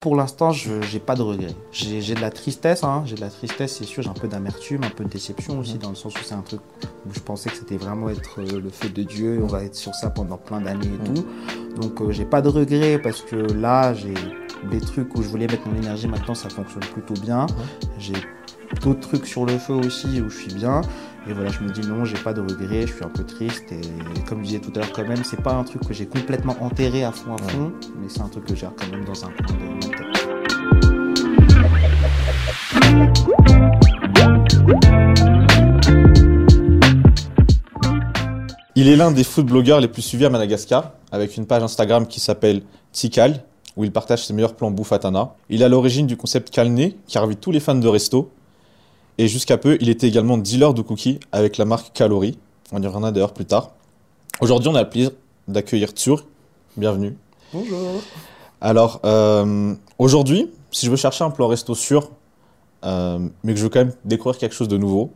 [0.00, 1.54] Pour l'instant, je n'ai pas de regrets.
[1.72, 3.02] J'ai de la tristesse, hein.
[3.04, 5.76] j'ai de la tristesse, c'est sûr, j'ai un peu d'amertume, un peu de déception aussi,
[5.76, 6.62] dans le sens où c'est un truc
[7.06, 9.74] où je pensais que c'était vraiment être euh, le fait de Dieu, on va être
[9.74, 11.26] sur ça pendant plein d'années et tout.
[11.78, 14.14] Donc euh, j'ai pas de regrets parce que là, j'ai
[14.70, 17.46] des trucs où je voulais mettre mon énergie, maintenant ça fonctionne plutôt bien.
[17.98, 18.14] J'ai
[18.80, 20.80] d'autres trucs sur le feu aussi où je suis bien.
[21.28, 23.70] Et voilà, je me dis non, j'ai pas de regrets, je suis un peu triste.
[23.72, 23.80] Et
[24.26, 26.56] comme je disais tout à l'heure, quand même, c'est pas un truc que j'ai complètement
[26.60, 29.28] enterré à fond à fond, mais c'est un truc que j'ai quand même dans un
[29.28, 30.06] coin de ma tête.
[38.74, 42.06] Il est l'un des food blogueurs les plus suivis à Madagascar, avec une page Instagram
[42.06, 42.62] qui s'appelle
[42.92, 43.44] Tikal,
[43.76, 45.34] où il partage ses meilleurs plans bouffe à Tana.
[45.50, 48.32] Il est à l'origine du concept Calné, qui a tous les fans de resto,
[49.20, 52.38] et jusqu'à peu, il était également dealer de cookies avec la marque Calorie.
[52.72, 53.72] On y reviendra d'ailleurs plus tard.
[54.40, 55.10] Aujourd'hui, on a le plaisir
[55.46, 56.24] d'accueillir Tsur.
[56.78, 57.18] Bienvenue.
[57.52, 58.00] Bonjour.
[58.62, 62.12] Alors, euh, aujourd'hui, si je veux chercher un plan resto sûr,
[62.86, 65.10] euh, mais que je veux quand même découvrir quelque chose de nouveau,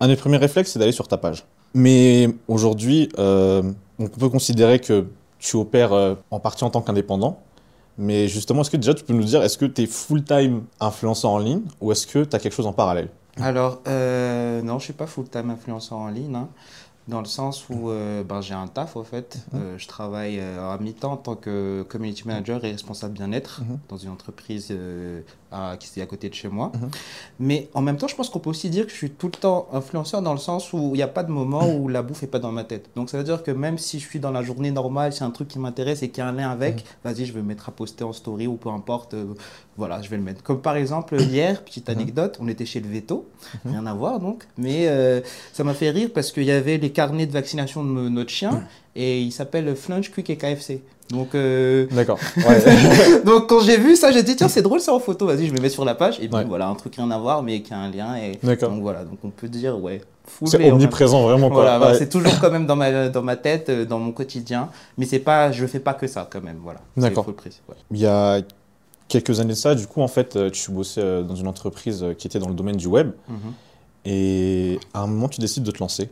[0.00, 1.44] un des premiers réflexes, c'est d'aller sur ta page.
[1.74, 3.62] Mais aujourd'hui, euh,
[3.98, 5.04] on peut considérer que
[5.38, 7.42] tu opères en partie en tant qu'indépendant.
[7.98, 11.32] Mais justement, est-ce que déjà tu peux nous dire, est-ce que tu es full-time influenceur
[11.32, 13.08] en ligne ou est-ce que tu as quelque chose en parallèle?
[13.40, 16.48] Alors, euh, non, je suis pas full-time influenceur en ligne, hein,
[17.08, 19.38] dans le sens où euh, ben, j'ai un taf, au fait.
[19.52, 19.60] Mhm.
[19.60, 23.78] Euh, je travaille à mi-temps en tant que community manager et responsable bien-être mhm.
[23.88, 24.72] dans une entreprise
[25.78, 26.72] qui est à côté de chez moi.
[26.74, 26.90] Mhm.
[27.40, 29.32] Mais en même temps, je pense qu'on peut aussi dire que je suis tout le
[29.32, 32.22] temps influenceur dans le sens où il n'y a pas de moment où la bouffe
[32.22, 32.90] n'est pas dans ma tête.
[32.96, 35.30] Donc ça veut dire que même si je suis dans la journée normale, c'est un
[35.30, 36.82] truc qui m'intéresse et qui a un lien avec, mhm.
[37.04, 39.14] vas-y, je vais me mettre à poster en story ou peu importe.
[39.14, 39.34] Euh,
[39.76, 40.42] voilà, je vais le mettre.
[40.42, 41.96] Comme par exemple, hier, petite mhm.
[41.96, 43.28] anecdote, on était chez le veto,
[43.64, 45.20] rien à voir donc, mais euh,
[45.52, 48.64] ça m'a fait rire parce qu'il y avait les carnets de vaccination de notre chien
[48.94, 50.82] et il s'appelle Flunch Quick et KFC.
[51.10, 51.86] Donc, euh...
[51.90, 52.18] d'accord.
[53.24, 55.54] donc quand j'ai vu ça, j'ai dit tiens c'est drôle ça en photo, vas-y je
[55.54, 57.72] me mets sur la page et puis voilà un truc rien à voir mais qui
[57.72, 60.02] a un lien et donc voilà donc on peut dire ouais.
[60.44, 61.78] C'est omniprésent vraiment quoi.
[61.78, 65.06] Voilà, c'est toujours quand même dans ma dans ma tête, euh, dans mon quotidien, mais
[65.06, 66.80] c'est pas je fais pas que ça quand même voilà.
[66.98, 67.26] D'accord.
[67.90, 68.42] Il y a
[69.08, 72.26] quelques années de ça, du coup en fait euh, tu bossais dans une entreprise qui
[72.26, 73.38] était dans le domaine du web mhm.
[74.04, 76.10] et à un moment tu décides de te lancer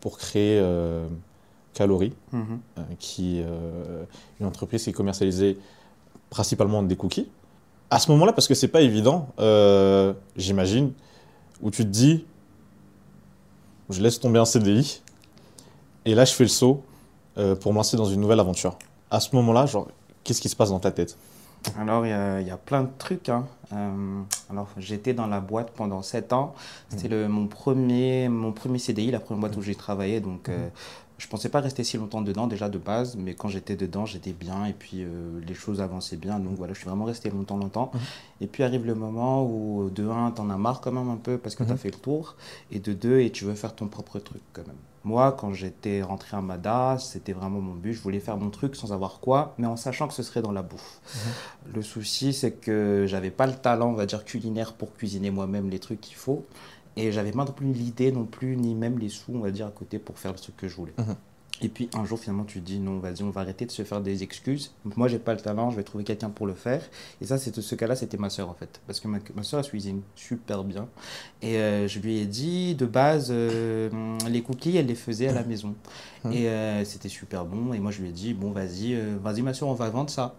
[0.00, 0.62] pour créer
[1.78, 2.58] Calorie, mhm.
[2.76, 4.02] euh, qui est euh,
[4.40, 5.58] une entreprise qui est commercialisée
[6.28, 7.28] principalement des cookies.
[7.88, 10.90] À ce moment-là, parce que c'est pas évident, euh, j'imagine,
[11.62, 12.26] où tu te dis,
[13.90, 15.02] je laisse tomber un CDI,
[16.04, 16.82] et là je fais le saut
[17.60, 18.76] pour me lancer dans une nouvelle aventure.
[19.12, 19.86] À ce moment-là, genre,
[20.24, 21.16] qu'est-ce qui se passe dans ta tête?
[21.78, 23.28] Alors, il y, a plein de trucs.
[23.28, 23.44] Hein.
[24.50, 26.54] alors, j'étais dans la boîte pendant 7 ans.
[26.88, 30.20] C'était mon, premier, mon premier CDI, la première boîte où j'ai travaillé.
[30.20, 30.50] Donc,
[31.18, 34.32] je pensais pas rester si longtemps dedans déjà de base, mais quand j'étais dedans, j'étais
[34.32, 36.38] bien et puis euh, les choses avançaient bien.
[36.38, 37.90] Donc voilà, je suis vraiment resté longtemps, longtemps.
[37.92, 38.00] Mhm.
[38.42, 41.36] Et puis arrive le moment où de un, en as marre quand même un peu
[41.36, 41.78] parce que tu as mhm.
[41.78, 42.36] fait le tour,
[42.70, 44.76] et de deux, et tu veux faire ton propre truc quand même.
[45.04, 47.94] Moi, quand j'étais rentré à Mada, c'était vraiment mon but.
[47.94, 50.52] Je voulais faire mon truc sans avoir quoi, mais en sachant que ce serait dans
[50.52, 51.00] la bouffe.
[51.14, 51.74] Mhm.
[51.74, 55.68] Le souci, c'est que j'avais pas le talent, on va dire, culinaire pour cuisiner moi-même
[55.68, 56.46] les trucs qu'il faut.
[56.98, 59.66] Et j'avais pas non plus l'idée non plus, ni même les sous, on va dire,
[59.66, 60.94] à côté pour faire ce que je voulais.
[60.98, 61.16] Mhm.
[61.60, 63.82] Et puis un jour, finalement, tu te dis non, vas-y, on va arrêter de se
[63.82, 64.72] faire des excuses.
[64.96, 66.82] Moi, j'ai pas le talent, je vais trouver quelqu'un pour le faire.
[67.20, 68.80] Et ça, c'est ce cas-là, c'était ma soeur en fait.
[68.86, 70.88] Parce que ma, ma soeur, elle cuisine super bien.
[71.42, 73.90] Et euh, je lui ai dit, de base, euh,
[74.28, 75.74] les cookies, elle les faisait à la maison.
[76.24, 76.32] Mhm.
[76.32, 77.72] Et euh, c'était super bon.
[77.72, 80.36] Et moi, je lui ai dit, bon, vas-y, vas-y, ma soeur, on va vendre ça.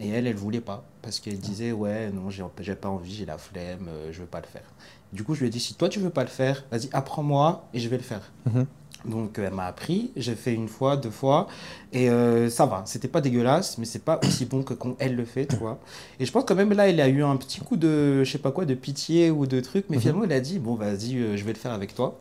[0.00, 0.84] Et elle, elle voulait pas.
[1.02, 4.46] Parce qu'elle disait, ouais, non, j'ai pas envie, j'ai la flemme, je veux pas le
[4.46, 4.64] faire.
[5.12, 7.68] Du coup, je lui ai dit, si toi tu veux pas le faire, vas-y, apprends-moi
[7.74, 8.32] et je vais le faire.
[8.46, 8.66] Mhm.
[9.04, 11.46] Donc elle m'a appris, j'ai fait une fois, deux fois,
[11.92, 12.82] et euh, ça va.
[12.84, 15.78] C'était pas dégueulasse, mais c'est pas aussi bon que quand elle le fait, tu vois.
[16.18, 18.38] Et je pense quand même là, elle a eu un petit coup de, je sais
[18.38, 20.02] pas quoi, de pitié ou de truc, mais mhm.
[20.02, 22.18] finalement elle a dit bon vas-y, euh, je vais le faire avec toi.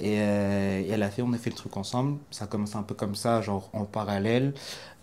[0.00, 2.18] Euh, et, elle a fait, on a fait le truc ensemble.
[2.30, 4.54] Ça a commencé un peu comme ça, genre en parallèle.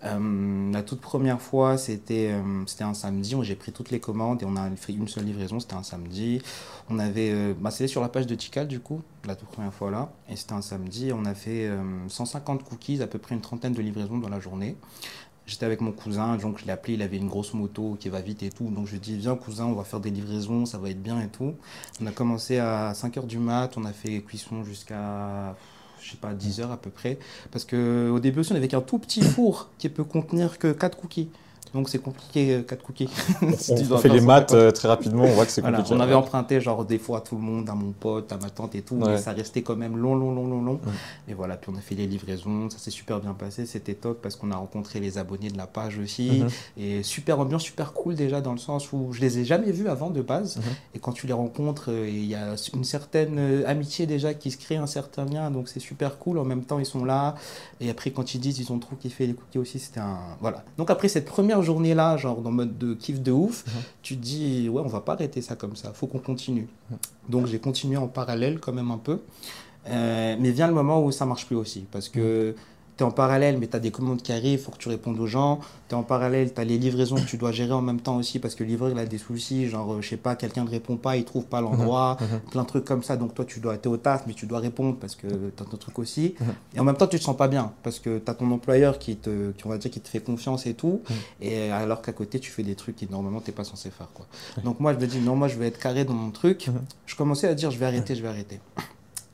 [0.05, 3.99] Euh, la toute première fois, c'était euh, c'était un samedi où j'ai pris toutes les
[3.99, 6.41] commandes et on a fait une seule livraison, c'était un samedi.
[6.89, 9.73] On avait, euh, bah, c'était sur la page de Tikal du coup, la toute première
[9.73, 11.11] fois là, et c'était un samedi.
[11.13, 11.69] On a fait
[12.07, 14.77] 150 cookies, à peu près une trentaine de livraisons dans la journée.
[15.49, 18.21] J'étais avec mon cousin, donc je l'ai appelé, il avait une grosse moto qui va
[18.21, 18.69] vite et tout.
[18.69, 21.01] Donc je lui ai dit, viens cousin, on va faire des livraisons, ça va être
[21.01, 21.55] bien et tout.
[21.99, 25.55] On a commencé à 5h du mat, on a fait cuisson jusqu'à
[26.01, 27.19] je sais pas, 10 heures à peu près.
[27.51, 30.97] Parce qu'au début aussi, on avait qu'un tout petit four qui peut contenir que 4
[30.97, 31.29] cookies.
[31.73, 33.09] Donc c'est compliqué, 4 cookies.
[33.57, 35.93] Si on, fait les maths très rapidement, on voit que c'est compliqué.
[35.93, 38.49] on avait emprunté genre des fois à tout le monde, à mon pote, à ma
[38.49, 40.79] tante et tout, mais ça restait quand même long, long, long, long, long.
[41.27, 44.21] Et voilà, puis on a fait les livraisons, ça s'est super bien passé, c'était top
[44.21, 46.41] parce qu'on a rencontré les abonnés de la page aussi.
[46.41, 46.49] Mhm.
[46.77, 49.87] Et super ambiance, super cool déjà dans le sens où je les ai jamais vus
[49.87, 50.57] avant de base.
[50.57, 50.63] Mhm.
[50.95, 54.77] Et quand tu les rencontres, il y a une certaine amitié déjà qui se crée,
[54.77, 56.37] un certain lien, donc c'est super cool.
[56.39, 57.35] En même temps, ils sont là.
[57.79, 60.19] Et après, quand ils disent ils ont trop kiffé les cookies aussi, c'était un.
[60.41, 60.63] Voilà.
[60.77, 63.73] Donc après cette première journée-là, genre dans mode de kiff de ouf, mhm.
[64.01, 66.67] tu te dis, ouais, on va pas arrêter ça comme ça, faut qu'on continue.
[66.89, 66.97] Mhm.
[67.29, 69.19] Donc j'ai continué en parallèle quand même un peu.
[69.87, 71.85] Euh, mais vient le moment où ça marche plus aussi.
[71.91, 72.55] Parce que
[72.99, 74.89] tu es en parallèle, mais tu as des commandes qui arrivent, il faut que tu
[74.89, 75.61] répondes aux gens.
[75.87, 78.17] Tu es en parallèle, tu as les livraisons que tu dois gérer en même temps
[78.17, 80.65] aussi, parce que le livreur, il a des soucis, genre, euh, je sais pas, quelqu'un
[80.65, 82.39] ne répond pas, il trouve pas l'endroit, mhm, mhm.
[82.51, 83.15] plein de trucs comme ça.
[83.15, 85.65] Donc toi, tu dois être au taf, mais tu dois répondre parce que tu as
[85.65, 86.35] ton truc aussi.
[86.41, 86.47] Mhm.
[86.75, 88.99] Et en même temps, tu te sens pas bien, parce que tu as ton employeur
[88.99, 91.01] qui te, qui, on va dire, qui te fait confiance et tout,
[91.39, 94.09] et alors qu'à côté, tu fais des trucs qui normalement, tu pas censé faire.
[94.13, 94.27] Quoi.
[94.65, 96.67] Donc moi, je me dis, non, moi, je vais être carré dans mon truc.
[97.05, 98.59] Je commençais à dire, je vais arrêter, je vais arrêter.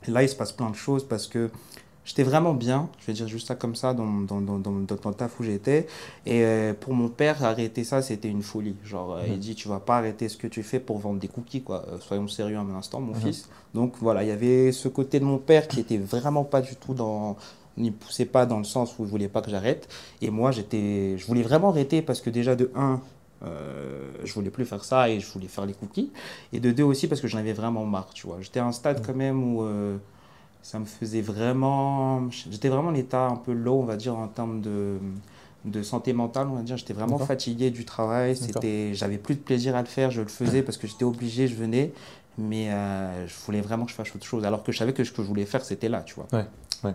[0.08, 1.50] Et là, il se passe plein de choses parce que
[2.06, 5.10] J'étais vraiment bien, je vais dire juste ça comme ça, dans, dans, dans, dans, dans
[5.10, 5.88] le taf où j'étais.
[6.28, 8.76] Et euh, pour mon père, arrêter ça, c'était une folie.
[8.84, 9.40] Genre, euh, il mhm.
[9.40, 11.84] dit, tu vas pas arrêter ce que tu fais pour vendre des cookies, quoi.
[11.90, 13.22] Euh, soyons sérieux un instant, mon mhm.
[13.22, 13.50] fils.
[13.74, 16.76] Donc voilà, il y avait ce côté de mon père qui était vraiment pas du
[16.76, 17.38] tout dans
[17.78, 19.90] n'y poussait pas dans le sens où je voulais pas que j'arrête.
[20.22, 23.02] Et moi, j'étais, je voulais vraiment arrêter parce que déjà de 1,
[23.44, 26.12] euh, je voulais plus faire ça et je voulais faire les cookies.
[26.54, 28.38] Et de 2 aussi parce que j'en avais vraiment marre, tu vois.
[28.40, 29.06] J'étais à un stade mhm.
[29.06, 29.68] quand même où
[30.66, 32.28] ça me faisait vraiment.
[32.32, 34.98] J'étais vraiment en état un peu low, on va dire, en termes de,
[35.64, 36.76] de santé mentale, on va dire.
[36.76, 38.36] J'étais vraiment fatigué du travail.
[38.36, 40.10] C'était, j'avais plus de plaisir à le faire.
[40.10, 41.94] Je le faisais parce que j'étais obligé, je venais.
[42.40, 44.44] Mais euh, je voulais vraiment que je fasse autre chose.
[44.44, 46.26] Alors que je savais que ce que je voulais faire, c'était là, tu vois.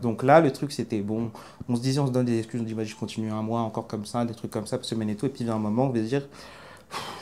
[0.03, 1.31] Donc là, le truc, c'était bon.
[1.69, 2.61] On se disait, on se donne des excuses.
[2.61, 5.11] On dit, bah, je continue un mois encore comme ça, des trucs comme ça, semaine
[5.11, 5.27] et tout.
[5.27, 6.27] Et puis, il y a un moment, on va dire,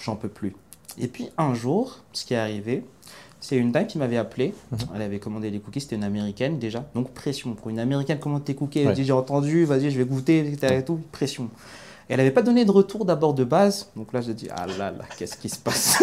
[0.02, 0.56] j'en peux plus.
[0.96, 2.84] Et puis, un jour, ce qui est arrivé,
[3.40, 4.54] c'est une dame qui m'avait appelé.
[4.72, 4.78] Mhm.
[4.96, 5.80] Elle avait commandé des cookies.
[5.80, 6.88] C'était une américaine déjà.
[6.94, 7.54] Donc pression.
[7.54, 8.80] Pour une américaine, commande tes cookies?
[8.80, 10.76] Elle dit J'ai entendu, vas-y, je vais goûter, etc.
[10.78, 11.00] Et tout.
[11.12, 11.48] Pression
[12.08, 13.90] elle n'avait pas donné de retour d'abord de base.
[13.96, 16.02] Donc là, je dis, ah là là, qu'est-ce qui se passe?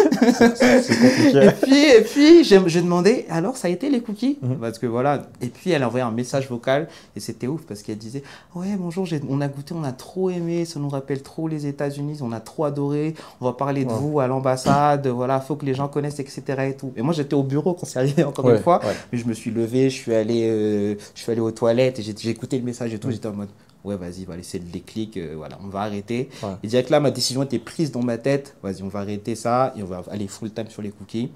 [1.36, 4.38] Et puis, et puis j'ai demandé, alors ça a été les cookies?
[4.40, 4.56] Mhm.
[4.56, 5.26] Parce que voilà.
[5.40, 8.22] Et puis elle a envoyé un message vocal et c'était ouf parce qu'elle disait,
[8.54, 12.18] ouais, bonjour, on a goûté, on a trop aimé, ça nous rappelle trop les États-Unis,
[12.22, 15.74] on a trop adoré, on va parler de vous à l'ambassade, voilà, faut que les
[15.74, 16.42] gens connaissent, etc.
[16.68, 16.92] Et tout.
[16.96, 18.80] Et moi, j'étais au bureau quand c'est arrivé encore une fois,
[19.12, 22.02] mais je me suis levé, je suis allé, euh, je suis allé aux toilettes et
[22.02, 23.48] j'ai écouté le message et tout, j'étais en mode,
[23.84, 26.28] ouais, vas-y, va laisser le déclic, euh, voilà, on va arrêter.
[26.62, 29.72] Et direct là, ma décision était prise dans ma tête, vas-y, on va arrêter ça
[29.76, 31.30] et on va aller full time sur les cookies.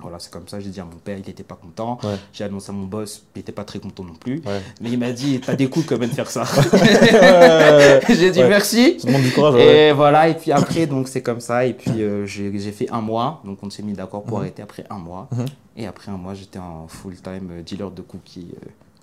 [0.00, 1.98] Voilà, c'est comme ça, j'ai dit à mon père, il n'était pas content.
[2.32, 4.42] J'ai annoncé à mon boss, il n'était pas très content non plus.
[4.80, 6.44] Mais il m'a dit, t'as des coups quand même de faire ça.
[8.08, 8.98] j'ai dit merci.
[8.98, 9.60] Ça demande du courage.
[9.60, 11.64] Et voilà, et puis après, donc c'est comme ça.
[11.64, 14.44] Et puis euh, j'ai fait un mois, donc on s'est mis d'accord pour mhm.
[14.44, 15.28] arrêter après un mois.
[15.30, 15.46] Mhm.
[15.76, 18.54] Et après un mois, j'étais en full time euh, dealer de cookies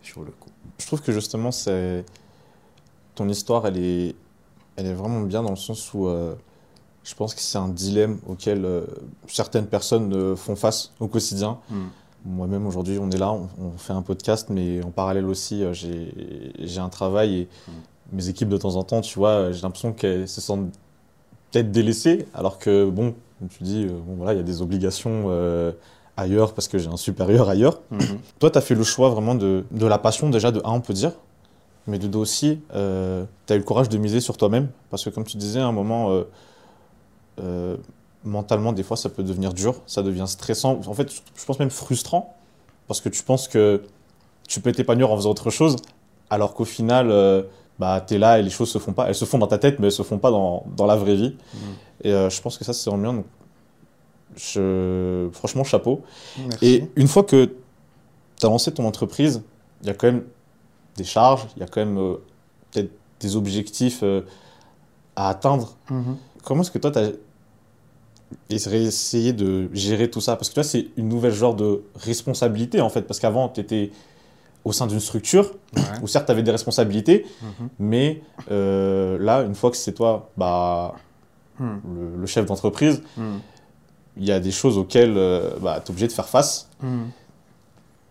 [0.04, 0.50] sur le coup.
[0.77, 2.04] Je trouve que justement, c'est
[3.22, 4.16] ton histoire, elle est,
[4.78, 6.34] elle est vraiment bien dans le sens où euh,
[7.04, 8.86] je pense que c'est un dilemme auquel euh,
[9.28, 11.60] certaines personnes euh, font face au quotidien.
[11.70, 11.90] Hmm.
[12.26, 16.90] Moi-même, aujourd'hui, on est là, on, fait un podcast, mais en parallèle aussi, j'ai un
[16.90, 17.72] travail et hmm.
[18.14, 20.72] mes équipes, de temps en temps, tu vois, j'ai l'impression qu'elles se sentent
[21.52, 25.32] peut-être délaissées, alors que, bon, comme tu dis, bon, voilà, il y a des obligations
[26.16, 27.82] ailleurs parce que j'ai un supérieur ailleurs.
[27.90, 28.00] Hmm.
[28.40, 30.82] Toi, tu as fait le choix vraiment de, de la passion, déjà, de un, on
[30.82, 31.14] peut dire,
[31.88, 34.69] mais de deux aussi, euh, tu as eu le courage de miser sur toi-même.
[34.89, 36.24] Parce que comme tu disais, à un moment, euh,
[37.39, 37.78] euh,
[38.24, 40.79] mentalement, des fois, ça peut devenir dur, ça devient stressant.
[40.86, 42.36] En fait, je pense même frustrant,
[42.88, 43.84] parce que tu penses que
[44.48, 45.75] tu peux t'épanouir en faisant autre chose,
[46.29, 47.46] alors qu'au final,
[47.79, 49.08] bah, tu es là et les choses se font pas.
[49.08, 51.15] Elles se font dans ta tête, mais elles se font pas dans, dans la vraie
[51.15, 51.36] vie.
[51.53, 51.58] Mmh.
[52.03, 53.13] Et je pense que ça, c'est en bien.
[53.13, 53.25] Donc,
[54.36, 55.29] je...
[55.34, 56.01] Franchement, chapeau.
[56.62, 57.46] Et une fois que
[58.39, 59.41] tu as lancé ton entreprise,
[59.82, 60.24] il y a quand même
[60.98, 62.15] des charges, il y a quand même euh,
[62.71, 64.21] peut-être des objectifs euh,
[65.15, 65.75] à atteindre.
[65.89, 66.17] Mhm.
[66.43, 67.12] Comment est-ce que toi, tu as
[68.50, 70.36] essayé de gérer tout ça?
[70.36, 73.03] Parce que toi, c'est une nouvelle genre de responsabilité, en fait.
[73.03, 73.91] Parce qu'avant, tu étais
[74.63, 75.53] au sein d'une structure,
[76.01, 77.69] où certes, tu avais des responsabilités, mhm.
[77.79, 78.21] mais
[78.51, 80.93] euh, là, une fois que c'est toi bah,
[81.60, 82.19] hmm.
[82.19, 83.38] le, chef d'entreprise, hmm.
[84.17, 85.15] il y a des choses auxquelles
[85.62, 86.69] bah, tu es obligé de faire face.
[86.79, 87.05] Hmm.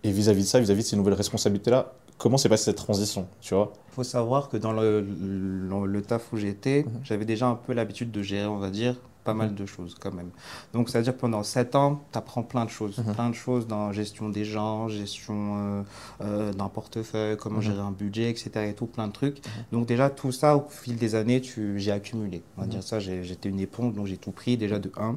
[0.03, 3.27] Et vis-à-vis de ça, vis-à-vis -vis de ces nouvelles responsabilités-là, comment s'est passée cette transition,
[3.41, 3.73] tu vois?
[3.89, 7.01] Il faut savoir que dans le, le, taf où j'étais, mhm.
[7.03, 10.13] j'avais déjà un peu l'habitude de gérer, on va dire, pas mal de choses quand
[10.13, 10.31] même.
[10.73, 12.99] Donc, c'est-à-dire pendant 7 ans, tu apprends plein de choses.
[12.99, 13.15] Mhm.
[13.15, 15.83] Plein de choses dans gestion des gens, gestion euh,
[16.23, 17.63] euh, d'un portefeuille, comment Mhm.
[17.63, 18.51] gérer un budget, etc.
[18.69, 19.43] et tout, plein de trucs.
[19.73, 21.43] Donc, déjà, tout ça, au fil des années,
[21.77, 22.43] j'ai accumulé.
[22.57, 22.73] On va Mhm.
[22.73, 25.17] dire ça, j'étais une éponge, donc j'ai tout pris déjà de 1.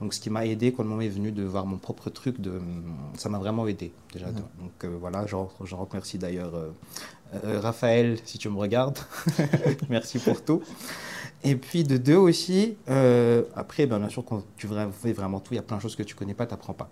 [0.00, 2.40] Donc, ce qui m'a aidé quand le moment est venu de voir mon propre truc,
[2.40, 2.60] de,
[3.16, 4.26] ça m'a vraiment aidé déjà.
[4.26, 4.34] Mhm.
[4.34, 6.52] de- Donc, euh, voilà, j'en j'en remercie d'ailleurs
[7.42, 8.98] Raphaël, si tu me regardes.
[9.90, 10.62] Merci pour tout.
[11.44, 14.66] Et puis de deux aussi, euh, après, ben, bien sûr, quand tu
[15.02, 16.72] fais vraiment tout, il y a plein de choses que tu connais pas, tu n'apprends
[16.72, 16.88] pas.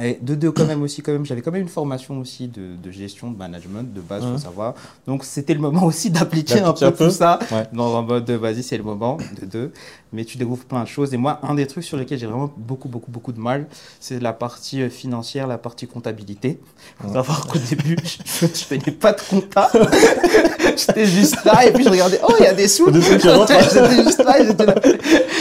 [0.00, 2.76] Et de deux, quand même aussi, quand même, j'avais quand même une formation aussi de,
[2.76, 4.32] de gestion, de management, de base, Mhm.
[4.34, 4.74] faut savoir.
[5.08, 7.06] Donc c'était le moment aussi d'appliquer un peu un peu.
[7.06, 7.66] tout ça Ouais.
[7.72, 9.72] dans un mode de vas-y, c'est le moment, de deux.
[10.16, 11.12] Mais tu découvres plein de choses.
[11.12, 13.66] Et moi, un des trucs sur lesquels j'ai vraiment beaucoup, beaucoup, beaucoup de mal,
[14.00, 16.58] c'est la partie euh, financière, la partie comptabilité.
[17.00, 17.12] Faut Ouais.
[17.14, 19.70] savoir qu'au début, je faisais pas de compta.
[20.76, 22.86] J'étais juste là et puis je regardais, oh, il y a des sous.
[22.92, 23.02] J'étais
[24.02, 24.74] juste là et j'étais là.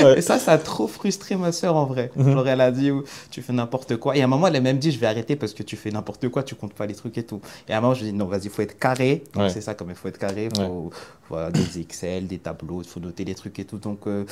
[0.04, 0.18] Ouais.
[0.18, 2.12] Et ça, ça a trop frustré ma soeur en vrai.
[2.16, 2.34] Mhm.
[2.34, 2.92] Genre, elle a dit,
[3.32, 4.16] tu fais n'importe quoi.
[4.18, 5.90] Et à un moment, elle a même dit, je vais arrêter parce que tu fais
[5.92, 7.42] n'importe quoi, tu comptes pas les trucs et tout.
[7.70, 9.24] Et à un moment, je dis, non, vas-y, il faut être carré.
[9.34, 9.50] Donc, Ouais.
[9.50, 10.50] c'est ça, comme il faut être carré.
[10.56, 10.90] Faut,
[11.30, 13.78] voilà, des Excel, des tableaux, il faut noter les trucs et tout.
[13.78, 14.26] Donc, euh,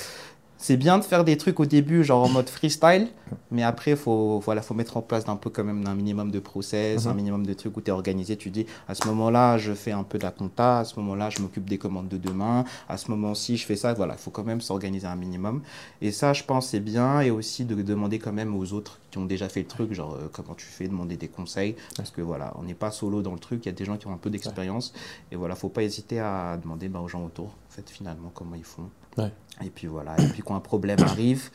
[0.63, 3.09] c'est bien de faire des trucs au début, genre en mode freestyle,
[3.51, 6.31] mais après, il faut, voilà, faut mettre en place un peu quand même un minimum
[6.31, 7.11] de process, Mhm.
[7.11, 8.37] un minimum de trucs où tu es organisé.
[8.37, 11.29] Tu dis, à ce moment-là, je fais un peu de la compta, à ce moment-là,
[11.29, 13.93] je m'occupe des commandes de demain, à ce moment-ci, je fais ça.
[13.93, 15.61] Voilà, il faut quand même s'organiser un minimum.
[16.01, 17.19] Et ça, je pense, c'est bien.
[17.19, 20.13] Et aussi de demander quand même aux autres qui ont déjà fait le truc, genre
[20.13, 21.75] euh, comment tu fais, demander des conseils.
[21.97, 23.97] Parce que voilà, on n'est pas solo dans le truc, il y a des gens
[23.97, 24.93] qui ont un peu d'expérience.
[25.29, 28.55] Et voilà, faut pas hésiter à demander bah, aux gens autour, en fait, finalement, comment
[28.55, 28.89] ils font.
[29.17, 29.31] Ouais.
[29.63, 31.49] Et puis voilà, et puis quand un problème arrive,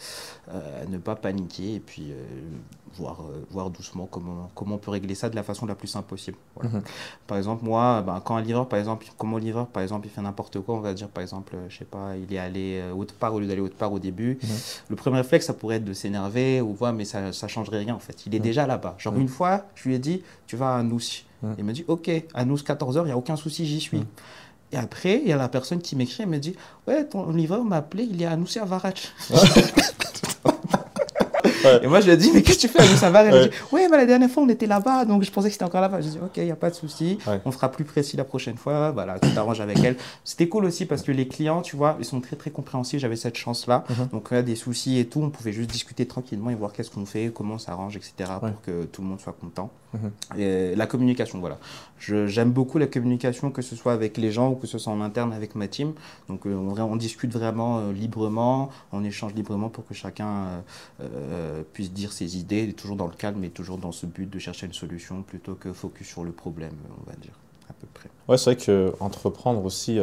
[0.52, 2.24] euh, ne pas paniquer et puis euh,
[2.96, 5.88] voir, euh, voir doucement comment, comment on peut régler ça de la façon la plus
[5.88, 6.36] simple possible.
[6.54, 6.70] Voilà.
[6.78, 6.82] Mhm.
[7.26, 10.10] Par exemple, moi, ben, quand un livreur, par exemple, comme mon livreur, par exemple, il
[10.10, 13.14] fait n'importe quoi, on va dire, par exemple, je sais pas, il est allé autre
[13.14, 14.48] part au lieu d'aller autre part au début, Mhm.
[14.90, 17.96] le premier réflexe, ça pourrait être de s'énerver ou voir, mais ça, ça changerait rien
[17.96, 18.24] en fait.
[18.26, 18.44] Il est Mhm.
[18.44, 18.94] déjà là-bas.
[18.98, 21.00] Genre, une fois, je lui ai dit, tu vas à Nous.
[21.42, 21.54] Mhm.
[21.58, 24.04] Il me dit, ok, à Nous, 14h, il n'y a aucun souci, j'y suis.
[24.72, 26.54] Et après, il y a la personne qui m'écrit, elle me dit
[26.86, 29.12] Ouais, ton livreur m'a appelé, il est à Noussi à Varach.
[29.30, 29.38] Ouais.
[31.82, 33.40] Et moi, je lui ai dit Mais qu'est-ce que tu fais à Varach Elle Ouais.
[33.40, 35.64] me dit Ouais, mais la dernière fois, on était là-bas, donc je pensais que c'était
[35.64, 36.00] encore là-bas.
[36.00, 37.40] Je dis Ok, il n'y a pas de souci, Ouais.
[37.44, 38.90] on fera plus précis la prochaine fois.
[38.92, 39.96] Voilà, tu t'arranges avec elle.
[40.24, 43.00] C'était cool aussi parce que les clients, tu vois, ils sont très très compréhensifs.
[43.00, 43.84] J'avais cette chance-là.
[43.90, 44.06] Mhm.
[44.12, 46.72] Donc, il y a des soucis et tout, on pouvait juste discuter tranquillement et voir
[46.72, 48.30] qu'est-ce qu'on fait, comment on s'arrange, etc.
[48.40, 49.70] Pour que tout le monde soit content.
[49.94, 50.76] Mhm.
[50.76, 51.58] La communication, voilà.
[51.98, 55.00] J'aime beaucoup la communication, que ce soit avec les gens ou que ce soit en
[55.00, 55.94] interne avec ma team.
[56.28, 60.62] Donc euh, on, discute vraiment euh, librement, on échange librement pour que chacun
[61.00, 64.38] euh, puisse dire ses idées, toujours dans le calme et toujours dans ce but de
[64.38, 67.34] chercher une solution plutôt que focus sur le problème, on va dire,
[67.68, 68.10] à peu près.
[68.28, 69.98] Ouais, c'est vrai que entreprendre aussi,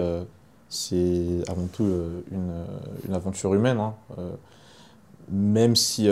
[0.69, 1.85] c'est avant tout
[2.31, 2.65] une,
[3.07, 3.79] une aventure humaine.
[3.79, 3.93] hein.
[5.31, 6.09] Euh, même si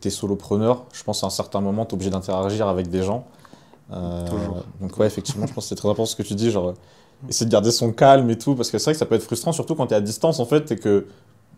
[0.00, 3.02] tu es solopreneur, je pense à un certain moment, tu es obligé d'interagir avec des
[3.02, 3.26] gens.
[3.92, 4.64] Euh, Toujours.
[4.80, 6.50] Donc, ouais, effectivement, je pense que c'est très important ce que tu dis.
[6.50, 6.74] Genre, euh,
[7.28, 9.22] essayer de garder son calme et tout, parce que c'est vrai que ça peut être
[9.22, 11.06] frustrant, surtout quand tu es à distance en fait, et que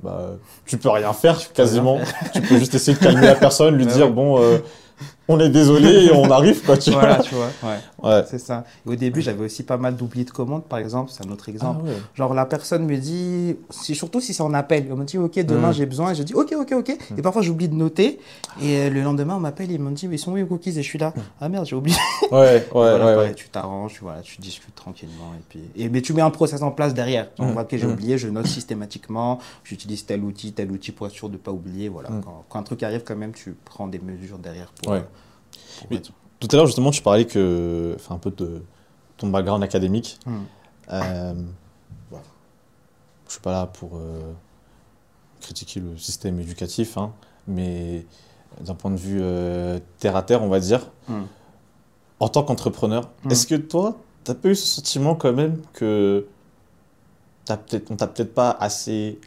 [0.02, 1.98] bah, tu peux rien faire rien quasiment.
[2.32, 4.58] tu peux juste essayer de calmer la personne, lui Bah dire bon, euh,
[5.28, 6.76] on est désolé et on arrive, quoi.
[6.78, 8.16] Tu Voilà, tu vois, ouais, vois.
[8.18, 8.24] Ouais.
[8.28, 8.64] c'est ça.
[8.86, 11.44] Et au début, j'avais aussi pas mal d'oublis de commandes, par exemple, c'est un autre
[11.48, 11.84] Ah, exemple.
[11.86, 11.96] ouais.
[12.14, 15.38] Genre la personne me dit, si, surtout si c'est en appel, on me dit ok
[15.44, 15.74] demain Mm.
[15.74, 18.18] j'ai besoin, et je dis ok ok ok, et parfois j'oublie de noter,
[18.62, 20.70] et euh, le lendemain on m'appelle, ils me disent mais ils sont où les cookies?
[20.70, 21.96] Et je suis là, ah merde j'ai oublié.
[22.30, 23.34] Ouais, ouais, Voilà, ouais.
[23.34, 26.60] Tu t'arranges, tu, voilà, tu discutes tranquillement et puis et mais tu mets un process
[26.62, 27.28] en place derrière.
[27.38, 27.52] On Mm.
[27.52, 27.92] voit que j'ai Mm.
[27.92, 31.88] oublié, je note systématiquement, j'utilise tel outil, tel outil pour être sûr de pas oublier.
[31.88, 32.20] Voilà, Mm.
[32.24, 34.92] quand, quand un truc arrive quand même, tu prends des mesures derrière pour.
[34.92, 35.02] Ouais.
[36.40, 38.62] Tout à l'heure, justement, tu parlais que, enfin, un peu de
[39.16, 40.18] ton background académique.
[40.26, 40.36] Mm.
[40.92, 41.34] Euh,
[42.10, 42.18] bon,
[43.26, 44.32] je suis pas là pour euh,
[45.40, 47.12] critiquer le système éducatif, hein,
[47.46, 48.06] mais
[48.60, 51.22] d'un point de vue euh, terre à terre, on va dire, Mm.
[52.20, 53.30] en tant qu'entrepreneur, Mm.
[53.32, 56.26] est-ce que toi, tu as pas eu ce sentiment quand même que
[57.44, 59.18] t'as peut-être, on t'a peut-être pas assez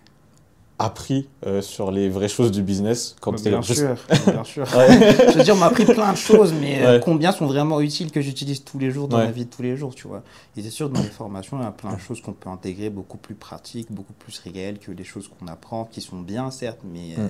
[0.83, 3.95] appris euh, sur les vraies choses du business quand t'étais Bien juste- sûr,
[4.33, 4.63] bien sûr.
[4.75, 5.15] Ouais.
[5.31, 7.01] Je veux dire, on m'a appris plein de choses, mais euh, Ouais.
[7.03, 9.25] combien sont vraiment utiles que j'utilise tous les jours dans Ouais.
[9.25, 10.23] ma vie de tous les jours, tu vois.
[10.57, 12.89] Et c'est sûr, dans les formations, il y a plein de choses qu'on peut intégrer,
[12.89, 16.79] beaucoup plus pratiques, beaucoup plus réelles que les choses qu'on apprend, qui sont bien, certes,
[16.83, 17.29] mais euh, Mm.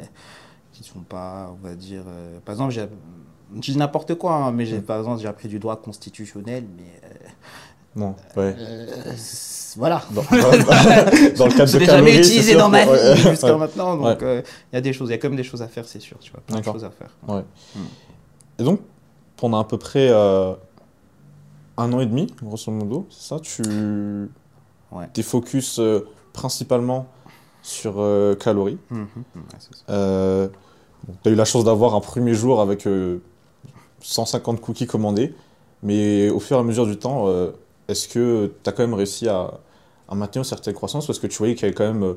[0.74, 2.04] qui sont pas, on va dire...
[2.08, 2.86] euh, par exemple, j'ai...
[3.54, 4.84] Je dis n'importe quoi, hein, mais j'ai, Mm.
[4.84, 6.86] par exemple, j'ai appris du droit constitutionnel, mais
[7.96, 8.56] Non, ouais.
[8.58, 8.86] euh,
[9.78, 10.02] voilà.
[10.12, 13.48] Dans, dans- dans le cadre Je de l'ai jamais utilisé dans ma vie ouais, jusqu'à
[13.54, 13.58] ouais.
[13.58, 15.62] maintenant, donc euh, il y a des choses, il y a quand même des choses
[15.62, 17.10] à faire, c'est sûr, tu vois, plein de choses à faire.
[18.60, 18.80] Et donc,
[19.38, 20.54] pendant à peu près euh,
[21.78, 23.62] un an et demi, grosso modo, c'est ça Tu
[24.92, 25.06] Ouais.
[25.16, 25.80] es focus
[26.34, 27.08] principalement
[27.62, 27.94] sur
[28.40, 28.78] calories.
[28.92, 30.50] Ouais,
[31.24, 33.20] tu as eu la chance d'avoir un premier jour avec euh,
[34.02, 35.34] 150 cookies commandés,
[35.82, 37.26] mais au fur et à mesure du temps,
[37.92, 39.52] est-ce que tu as quand même réussi à,
[40.10, 41.06] à maintenir une certaine croissance?
[41.08, 42.14] Parce que tu voyais qu'il y avait quand même euh,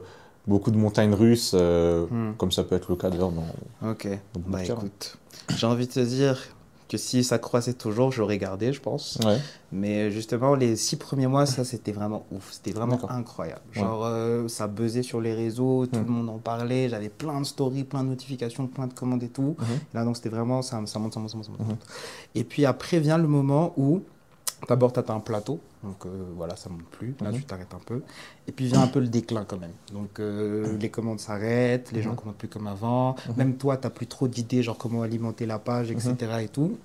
[0.47, 2.35] beaucoup de montagnes russes, euh, Hmm.
[2.37, 4.75] comme ça peut être le cas d'ailleurs dans, Ok, dans bah cas.
[4.75, 5.16] écoute,
[5.57, 6.38] j'ai envie de te dire
[6.87, 9.19] que si ça croissait toujours, j'aurais gardé, je pense.
[9.25, 9.38] Ouais.
[9.73, 12.50] Mais justement, les six premiers mois, ça, c'était vraiment ouf.
[12.52, 13.62] C'était vraiment incroyable.
[13.75, 13.81] Ouais.
[13.81, 16.04] Genre, euh, ça buzzait sur les réseaux, tout Mm.
[16.04, 16.90] le monde en parlait.
[16.90, 19.57] J'avais plein de stories, plein de notifications, plein de commandes et tout.
[19.59, 19.66] Mhm.
[19.75, 21.61] Et là, donc, c'était vraiment, ça, ça monte, ça monte, ça monte, ça monte.
[21.61, 21.66] Mhm.
[21.69, 21.87] monte.
[22.35, 24.02] Et puis après vient le moment où,
[24.68, 25.61] d'abord, tu atteins un plateau.
[25.83, 27.14] Donc euh, voilà, ça monte plus.
[27.21, 27.38] Là, Mhm.
[27.38, 28.02] tu t'arrêtes un peu.
[28.49, 29.73] Et puis vient un peu le déclin quand même.
[29.92, 32.16] Donc euh, les commandes s'arrêtent, les gens Mhm.
[32.16, 33.16] commandent plus comme avant.
[33.28, 33.35] Mhm.
[33.37, 36.14] Même toi, tu n'as plus trop d'idées, genre comment alimenter la page, etc.
[36.42, 36.78] et tout.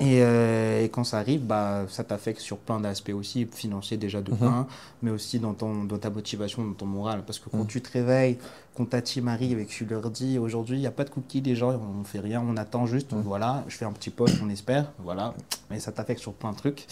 [0.00, 4.22] Et, euh, et quand ça arrive, bah, ça t'affecte sur plein d'aspects aussi, financiers déjà
[4.22, 4.42] de Mhm.
[4.48, 4.66] un,
[5.02, 7.22] mais aussi dans, ton, dans ta motivation, dans ton moral.
[7.26, 7.66] Parce que quand Mhm.
[7.66, 8.38] tu te réveilles,
[8.74, 11.10] quand ta team arrive et que tu leur dis aujourd'hui, il n'y a pas de
[11.10, 13.20] cookies, les gens, on fait rien, on attend juste, Mhm.
[13.22, 15.34] voilà, je fais un petit post, on espère, voilà.
[15.70, 16.86] Mais ça t'affecte sur plein de trucs.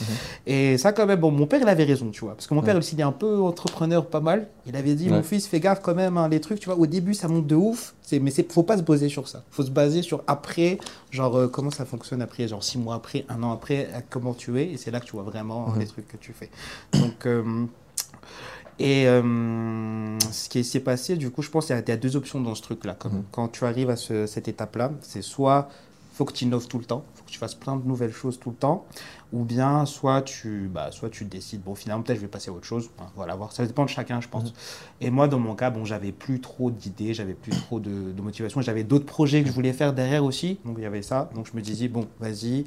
[0.46, 2.34] Et ça, quand même, bon, mon père, il avait raison, tu vois.
[2.34, 4.48] Parce que mon père, aussi, il est un peu entrepreneur, pas mal.
[4.66, 6.78] Il avait dit, mon fils, fais gaffe quand même, hein, les trucs, tu vois.
[6.78, 9.42] Au début, ça monte de ouf, mais il faut pas se baser sur ça.
[9.50, 10.78] faut se baser sur après,
[11.10, 14.58] genre, euh, comment ça fonctionne après, genre six mois après, un an après, comment tu
[14.60, 14.70] es.
[14.72, 16.50] Et c'est là que tu vois vraiment les trucs que tu fais.
[16.94, 17.26] Donc.
[17.26, 17.64] euh,
[18.78, 21.92] et euh, ce qui s'est passé, du coup, je pense qu'il y, a- il y
[21.92, 22.96] a deux options dans ce truc-là.
[23.04, 23.24] Mhm.
[23.32, 25.68] Quand tu arrives à ce- cette étape-là, c'est soit
[26.14, 28.38] faut que tu innoves tout le temps, faut que tu fasses plein de nouvelles choses
[28.40, 28.84] tout le temps,
[29.32, 32.52] ou bien soit tu, bah, soit tu décides, bon, finalement, peut-être je vais passer à
[32.52, 32.90] autre chose.
[32.98, 33.52] Hein, voilà, voir.
[33.52, 34.44] Ça dépend de chacun, je pense.
[34.44, 34.52] Mhm.
[35.02, 38.22] Et moi, dans mon cas, bon, j'avais plus trop d'idées, j'avais plus trop de, de
[38.22, 41.30] motivation, j'avais d'autres projets que je voulais faire derrière aussi, donc il y avait ça.
[41.34, 42.64] Donc je me disais, bon, vas-y.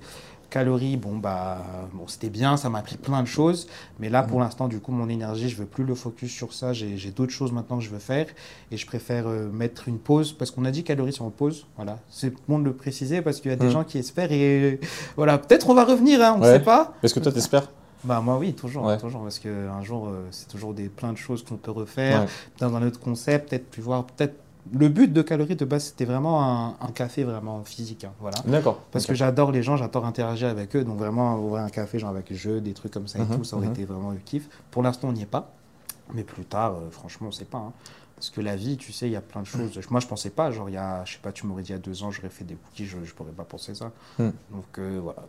[0.51, 1.60] Calories, bon, bah,
[1.93, 3.67] bon, c'était bien, ça m'a appris plein de choses.
[4.01, 6.74] Mais là, pour l'instant, du coup, mon énergie, je veux plus le focus sur ça.
[6.74, 8.25] J'ai d'autres choses maintenant que je veux faire.
[8.70, 10.34] Et je préfère euh, mettre une pause.
[10.34, 11.65] Parce qu'on a dit calories sont en pause.
[11.77, 12.00] Voilà.
[12.10, 13.72] C'est bon de le préciser parce qu'il y a des Mm.
[13.72, 14.34] gens qui espèrent.
[14.34, 14.81] Et
[15.15, 16.53] voilà, peut-être on va revenir, hein, on ne Ouais.
[16.58, 16.96] sait pas.
[17.01, 17.70] Est-ce que toi, t'espères?
[18.03, 18.84] Bah, moi, oui, toujours.
[18.86, 18.98] Ouais.
[18.98, 22.27] toujours parce qu'un jour, euh, c'est toujours des, plein de choses qu'on peut refaire Ouais.
[22.60, 23.50] dans un autre concept.
[23.51, 24.03] Peut-être plus voir.
[24.03, 24.34] Peut-être.
[24.74, 28.03] Le but de calories de base, c'était vraiment un, un café vraiment physique.
[28.03, 28.38] hein, voilà.
[28.46, 28.80] D'accord.
[28.91, 30.84] Parce que j'adore les gens, j'adore interagir avec eux.
[30.84, 33.44] Donc vraiment, ouvrir un café, genre avec jeux, des trucs comme ça et Mhm, tout,
[33.44, 33.74] ça aurait mhm.
[33.74, 34.48] été vraiment le kiff.
[34.70, 35.51] Pour l'instant, on n'y est pas.
[36.13, 37.58] Mais plus tard, euh, franchement, on sait pas.
[37.58, 37.74] hein.
[38.15, 39.72] Parce que la vie, tu sais, il y a plein de choses.
[39.89, 40.51] Moi, je pensais pas.
[40.51, 42.12] Genre, il y a, je sais pas, tu m'aurais dit il y a deux ans,
[42.12, 43.91] j'aurais fait des cookies, je, je pourrais pas penser ça.
[44.20, 44.30] Hmm.
[44.51, 45.24] Donc euh, voilà.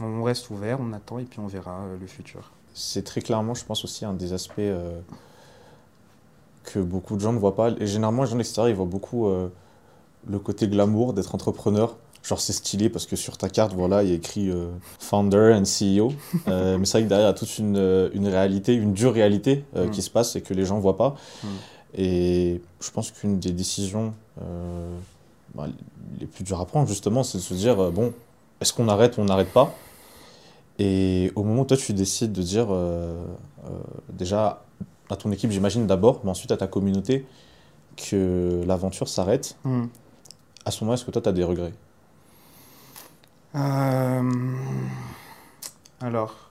[0.00, 2.50] On reste ouvert, on attend et puis on verra euh, le futur.
[2.72, 4.60] C'est très clairement, je pense, aussi un des aspects
[6.68, 7.70] que beaucoup de gens ne voient pas.
[7.78, 9.48] Et généralement, les gens de l'extérieur, ils voient beaucoup euh,
[10.28, 11.96] le côté glamour d'être entrepreneur.
[12.22, 15.54] Genre, c'est stylé parce que sur ta carte, voilà, il y a écrit euh, founder
[15.54, 16.12] and CEO.
[16.48, 19.14] Euh, mais c'est vrai que derrière, il y a toute une, une réalité, une dure
[19.14, 19.90] réalité Mm.
[19.90, 21.16] qui se passe et que les gens ne voient pas.
[21.42, 21.46] Mm.
[21.94, 24.12] Et je pense qu'une des décisions
[25.54, 25.66] bah,
[26.20, 28.12] les plus dures à prendre, justement, c'est de se dire bon,
[28.60, 29.74] est-ce qu'on arrête ou on n'arrête pas?
[30.78, 32.68] Et au moment où toi, tu décides de dire
[34.12, 34.62] déjà
[35.10, 37.26] à ton équipe, j'imagine d'abord, mais ensuite à ta communauté,
[37.96, 39.86] que l'aventure s'arrête, Hmm.
[40.64, 41.72] à ce moment, est-ce que toi, tu as des regrets?
[43.54, 44.30] Euh,
[46.00, 46.47] Alors,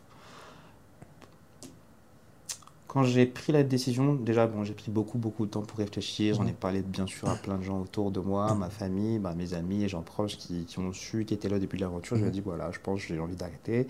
[2.87, 6.35] quand j'ai pris la décision, déjà, bon, j'ai pris beaucoup, beaucoup de temps pour réfléchir.
[6.35, 9.33] J'en ai parlé, bien sûr, à plein de gens autour de moi, ma famille, bah,
[9.35, 11.81] mes amis et gens proches qui, qui ont su, qui étaient là au début de
[11.81, 12.15] l'aventure.
[12.15, 13.87] Je leur ai dit, voilà, je pense que j'ai envie d'arrêter.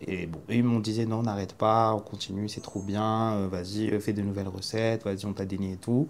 [0.00, 3.90] Et bon, ils m'ont dit, non, n'arrête pas, on continue, c'est trop bien, euh, vas-y,
[3.90, 6.08] euh, fais de nouvelles recettes, vas-y, on t'a dénié et tout.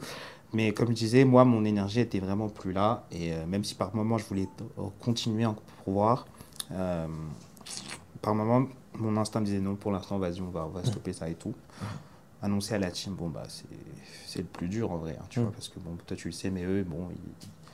[0.53, 3.05] Mais comme je disais, moi, mon énergie était vraiment plus là.
[3.11, 4.48] Et euh, même si par moment, je voulais
[5.01, 6.27] continuer encore pour voir,
[6.72, 7.07] euh,
[8.22, 11.12] par moment, mon instinct me disait non, pour l'instant, vas-y, on va, on va stopper
[11.12, 11.55] ça et tout.
[12.40, 13.42] Annoncer à la team, bon, bah,
[14.27, 15.42] c'est le plus dur en vrai, hein, tu Mm.
[15.44, 17.09] vois, parce que bon, toi, tu le sais, mais eux, bon,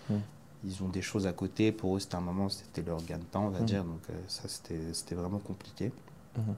[0.09, 0.21] ils, Mm.
[0.65, 1.71] ils ont des choses à côté.
[1.71, 3.65] Pour eux, c'était un moment, c'était leur gain de temps, on va Mm.
[3.67, 3.85] dire.
[3.85, 5.93] Donc, euh, ça, c'était vraiment compliqué.
[6.37, 6.55] Mhm.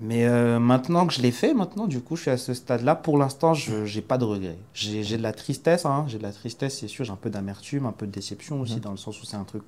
[0.00, 2.94] Mais euh, maintenant que je l'ai fait, maintenant, du coup, je suis à ce stade-là.
[2.94, 4.58] Pour l'instant, je n'ai pas de regrets.
[4.74, 7.04] J'ai de la tristesse, hein, j'ai de la tristesse, c'est sûr.
[7.04, 8.80] J'ai un peu d'amertume, un peu de déception aussi, Mhm.
[8.80, 9.62] dans le sens où c'est un truc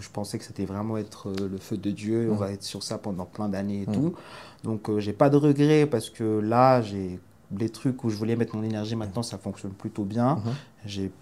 [0.00, 2.28] je pensais que c'était vraiment être euh, le feu de Dieu.
[2.30, 2.38] On Mhm.
[2.40, 3.94] va être sur ça pendant plein d'années et Mhm.
[3.94, 4.14] tout.
[4.62, 7.18] Donc, euh, j'ai pas de regrets parce que là, j'ai
[7.56, 10.36] les trucs où je voulais mettre mon énergie maintenant, ça fonctionne plutôt bien.
[10.36, 10.52] Mhm.
[10.86, 11.12] J'ai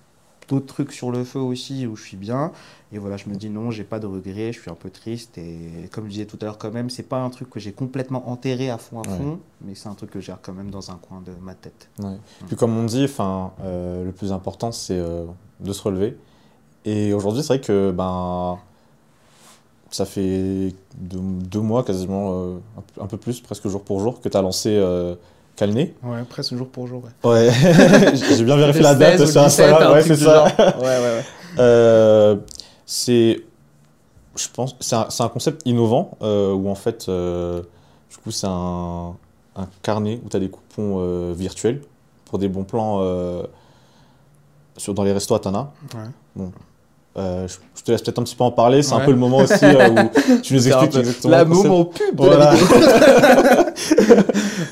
[0.49, 2.53] d'autres trucs sur le feu aussi où je suis bien.
[2.93, 5.39] Et voilà, je me dis non, j'ai pas de regrets, je suis un peu triste.
[5.39, 7.73] Et comme je disais tout à l'heure, quand même, c'est pas un truc que j'ai
[7.73, 9.17] complètement enterré à fond à Ouais.
[9.17, 11.89] fond, mais c'est un truc que j'ai quand même dans un coin de ma tête.
[12.01, 12.17] Ouais.
[12.47, 15.25] Puis comme on dit, enfin, euh, le plus important, c'est euh,
[15.61, 16.17] de se relever.
[16.85, 18.59] Et aujourd'hui, c'est vrai que ben,
[19.91, 22.59] ça fait deux, deux mois quasiment, euh,
[23.01, 25.15] un, peu- plus, presque jour pour jour, que tu as lancé euh,
[25.55, 25.95] Calné.
[26.03, 27.03] Ouais, presque jour pour jour.
[27.23, 27.51] Ouais,
[28.15, 29.93] j'ai bien vérifié la date sur Instagram.
[29.93, 30.45] Ouais, c'est ça.
[30.45, 31.25] Ouais, ouais, ouais.
[31.59, 32.37] Euh,
[32.87, 33.45] c'est,
[34.37, 37.61] je pense, c'est un, un, concept innovant euh, où en fait, euh,
[38.11, 39.15] du coup, c'est un,
[39.57, 41.83] un, carnet où tu as des coupons euh, virtuels
[42.25, 43.43] pour des bons plans euh,
[44.79, 45.73] sur, dans les restos Atana.
[45.95, 46.09] Ouais.
[46.37, 46.53] Bon.
[47.17, 49.03] Euh, je, te laisse peut-être un petit peu en parler, c'est ouais.
[49.03, 49.59] un peu le moment aussi où
[50.43, 51.31] tu nous expliques exactement.
[51.31, 52.55] La moment pub voilà.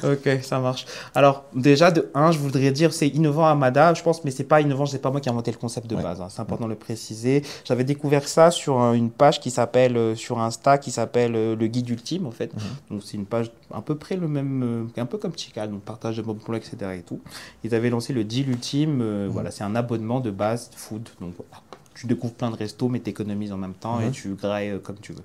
[0.05, 0.87] ok, ça marche.
[1.15, 4.61] Alors, déjà, de un, je voudrais dire, c'est innovant Amada, je pense, mais c'est pas
[4.61, 6.03] innovant, c'est pas moi qui ai inventé le concept de ouais.
[6.03, 6.21] base.
[6.21, 7.43] Hein, c'est important de le préciser.
[7.65, 11.67] J'avais découvert ça sur une page qui s'appelle, euh, sur Insta, qui s'appelle euh, Le
[11.67, 12.55] Guide Ultime, en fait.
[12.55, 12.91] Mm -hmm.
[12.91, 15.83] Donc, c'est une page à peu près le même, euh, un peu comme Chical, donc
[15.83, 16.77] partage de bons plans, etc.
[16.99, 17.21] Et tout.
[17.65, 19.27] Ils avaient lancé le Deal Ultime, mm -hmm.
[19.29, 21.09] voilà, c'est un abonnement de base food.
[21.21, 21.63] Donc, voilà
[21.95, 24.05] tu découvres plein de restos, mais tu économises en même temps mmh.
[24.05, 25.23] et tu grailles comme tu veux.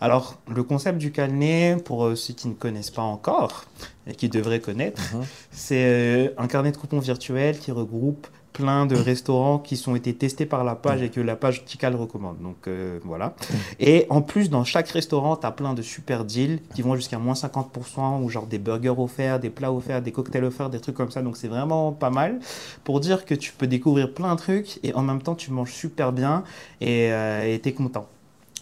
[0.00, 3.64] Alors, le concept du carnet, pour ceux qui ne connaissent pas encore
[4.06, 5.20] et qui devraient connaître, mmh.
[5.50, 10.46] c'est un carnet de coupons virtuel qui regroupe plein de restaurants qui sont été testés
[10.46, 12.38] par la page et que la page Tikal recommande.
[12.40, 13.34] Donc euh, voilà.
[13.78, 17.18] Et en plus, dans chaque restaurant, tu as plein de super deals qui vont jusqu'à
[17.18, 20.96] moins 50% ou genre des burgers offerts, des plats offerts, des cocktails offerts, des trucs
[20.96, 21.22] comme ça.
[21.22, 22.40] Donc c'est vraiment pas mal
[22.84, 25.72] pour dire que tu peux découvrir plein de trucs et en même temps, tu manges
[25.72, 26.44] super bien
[26.80, 28.08] et euh, tu es content.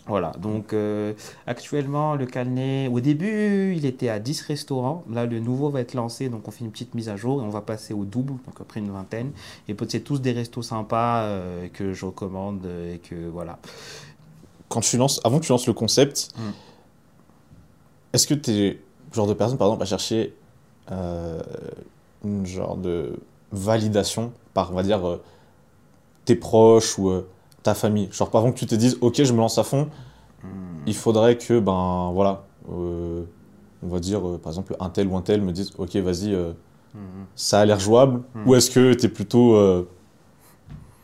[0.08, 1.12] Voilà, donc euh,
[1.46, 5.04] actuellement, le Calnet, au début, il était à 10 restaurants.
[5.10, 7.44] Là, le nouveau va être lancé, donc on fait une petite mise à jour et
[7.44, 9.32] on va passer au double, donc après une vingtaine.
[9.68, 13.58] Et peut-être c'est tous des restos sympas euh, que je recommande et que voilà.
[14.70, 16.40] Quand tu lances, avant que tu lances le concept, mm.
[18.14, 20.34] est-ce que tu es le genre de personne, par exemple, à chercher
[20.90, 21.42] euh,
[22.24, 23.18] une genre de
[23.52, 25.22] validation par, on va dire, euh,
[26.24, 27.10] tes proches ou
[27.62, 28.08] ta famille.
[28.12, 29.88] Genre, avant que tu te dises, ok, je me lance à fond,
[30.42, 30.48] mmh.
[30.86, 33.24] il faudrait que, ben voilà, euh,
[33.82, 36.34] on va dire, euh, par exemple, un tel ou un tel me dise, ok, vas-y,
[36.34, 36.52] euh,
[36.94, 36.98] mmh.
[37.34, 38.22] ça a l'air jouable.
[38.34, 38.48] Mmh.
[38.48, 39.54] Ou est-ce que tu es plutôt,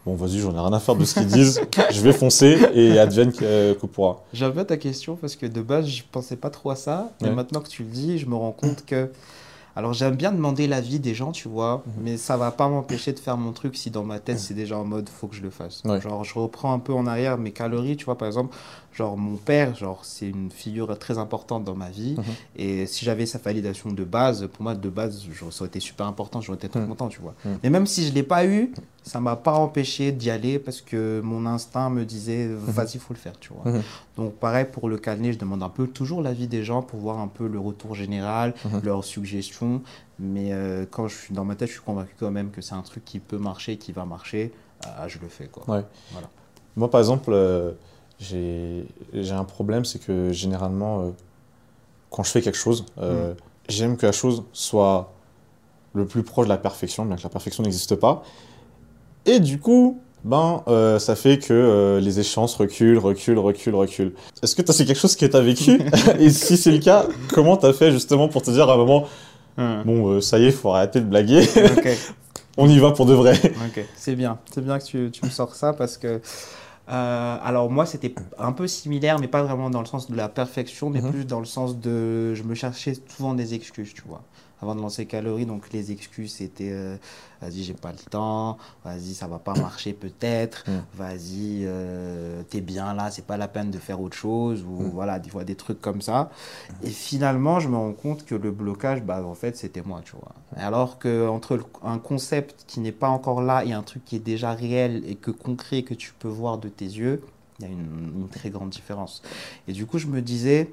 [0.07, 2.99] bon, vas-y, j'en ai rien à faire de ce qu'ils disent, je vais foncer et
[2.99, 4.23] advienne que, que pourra.
[4.33, 7.11] J'avais ta question parce que de base, je pensais pas trop à ça.
[7.21, 9.11] Mais maintenant que tu le dis, je me rends compte que.
[9.77, 11.91] Alors j'aime bien demander l'avis des gens, tu vois, mmh.
[12.03, 14.79] mais ça va pas m'empêcher de faire mon truc si dans ma tête c'est déjà
[14.79, 15.83] en mode faut que je le fasse.
[15.85, 16.01] Ouais.
[16.01, 18.57] Genre je reprends un peu en arrière mes calories, tu vois, par exemple,
[18.95, 22.23] genre mon père, genre c'est une figure très importante dans ma vie, mmh.
[22.57, 25.81] et si j'avais sa validation de base, pour moi de base, genre, ça aurait été
[25.81, 26.89] super important, j'aurais été très mmh.
[26.89, 27.35] content, tu vois.
[27.63, 31.21] Mais même si je l'ai pas eu, ça m'a pas empêché d'y aller parce que
[31.23, 33.81] mon instinct me disait vas-y faut le faire, tu vois.
[34.17, 37.19] Donc pareil pour le carnet, je demande un peu toujours l'avis des gens pour voir
[37.19, 39.83] un peu le retour général, leurs suggestions
[40.19, 42.75] mais euh, quand je suis dans ma tête, je suis convaincu quand même que c'est
[42.75, 44.53] un truc qui peut marcher, qui va marcher,
[44.87, 45.47] euh, je le fais.
[45.47, 45.65] Quoi.
[45.69, 45.85] Ouais.
[46.13, 46.29] Voilà.
[46.77, 47.73] Moi, par exemple, euh,
[48.21, 48.87] j'ai
[49.31, 51.11] un problème, c'est que généralement, euh,
[52.11, 53.35] quand je fais quelque chose, mm.
[53.69, 55.13] j'aime que la chose soit
[55.95, 58.23] le plus proche de la perfection, bien que la perfection n'existe pas.
[59.27, 64.13] Et du coup, ben, euh, ça fait que euh, les échéances reculent, reculent, reculent, reculent.
[64.43, 65.81] Est-ce que c'est quelque chose que tu as vécu?
[66.19, 68.77] Et si c'est le cas, comment tu as fait justement pour te dire à un
[68.79, 69.07] moment,
[69.59, 69.83] hum.
[69.85, 71.43] bon, euh, ça y est, il faut arrêter de blaguer,
[71.77, 71.97] okay.
[72.57, 75.31] on y va pour de vrai Ok, c'est bien, c'est bien que tu, tu, me
[75.31, 76.21] sors ça parce que.
[76.87, 80.91] Alors moi c'était un peu similaire mais pas vraiment dans le sens de la perfection
[80.91, 81.11] mais -hmm.
[81.11, 84.23] plus dans le sens de je me cherchais souvent des excuses tu vois
[84.65, 85.47] avant de lancer Calories.
[85.47, 86.97] Donc les excuses c'était euh,
[87.41, 90.73] vas-y j'ai pas le temps, vas-y ça va pas marcher peut-être, mmh.
[90.95, 94.91] vas-y euh, t'es bien là, c'est pas la peine de faire autre chose ou mmh.
[94.91, 96.31] voilà des fois des trucs comme ça.
[96.83, 100.13] Et finalement je me rends compte que le blocage bah en fait c'était moi tu
[100.13, 100.35] vois.
[100.57, 104.27] Alors que entre un concept qui n'est pas encore là et un truc qui est
[104.35, 107.23] déjà réel et que concret que tu peux voir de tes yeux,
[107.59, 109.23] il y a une, une très grande différence.
[109.69, 110.71] Et du coup je me disais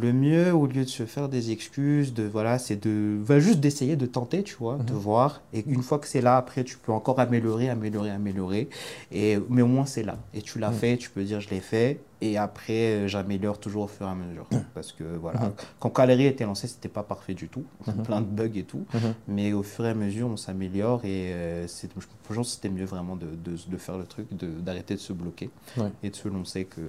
[0.00, 3.60] le mieux, au lieu de se faire des excuses, de voilà, c'est de va juste
[3.60, 5.42] d'essayer de tenter, tu vois, de voir.
[5.52, 8.68] Et une fois que c'est là, après, tu peux encore améliorer, améliorer, améliorer.
[9.12, 10.18] Et mais au moins c'est là.
[10.34, 10.74] Et tu l'as mmh.
[10.74, 12.00] fait, tu peux dire je l'ai fait.
[12.20, 14.46] Et après, j'améliore toujours au fur et à mesure.
[14.50, 14.56] Mmh.
[14.74, 17.64] Parce que voilà, quand Calerie était lancé, c'était pas parfait du tout,
[18.04, 18.84] plein de bugs et tout.
[19.28, 22.84] Mais au fur et à mesure, on s'améliore et euh, c'est, je pense c'était mieux
[22.84, 25.90] vraiment de, de, de, faire le truc, d'arrêter de, de, se bloquer ouais.
[26.02, 26.80] et de se lancer que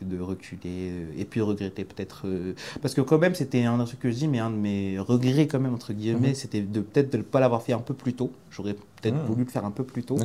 [0.00, 4.10] de reculer et puis regretter peut-être euh, parce que quand même c'était un truc que
[4.10, 6.34] je dis mais un de mes regrets quand même entre guillemets mmh.
[6.34, 9.26] c'était de peut-être de ne pas l'avoir fait un peu plus tôt j'aurais peut-être mmh.
[9.26, 10.16] voulu le faire un peu plus tôt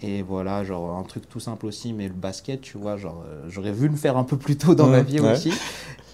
[0.00, 3.44] et voilà genre un truc tout simple aussi mais le basket tu vois genre euh,
[3.48, 5.32] j'aurais vu le faire un peu plus tôt dans ma vie ouais.
[5.32, 5.52] aussi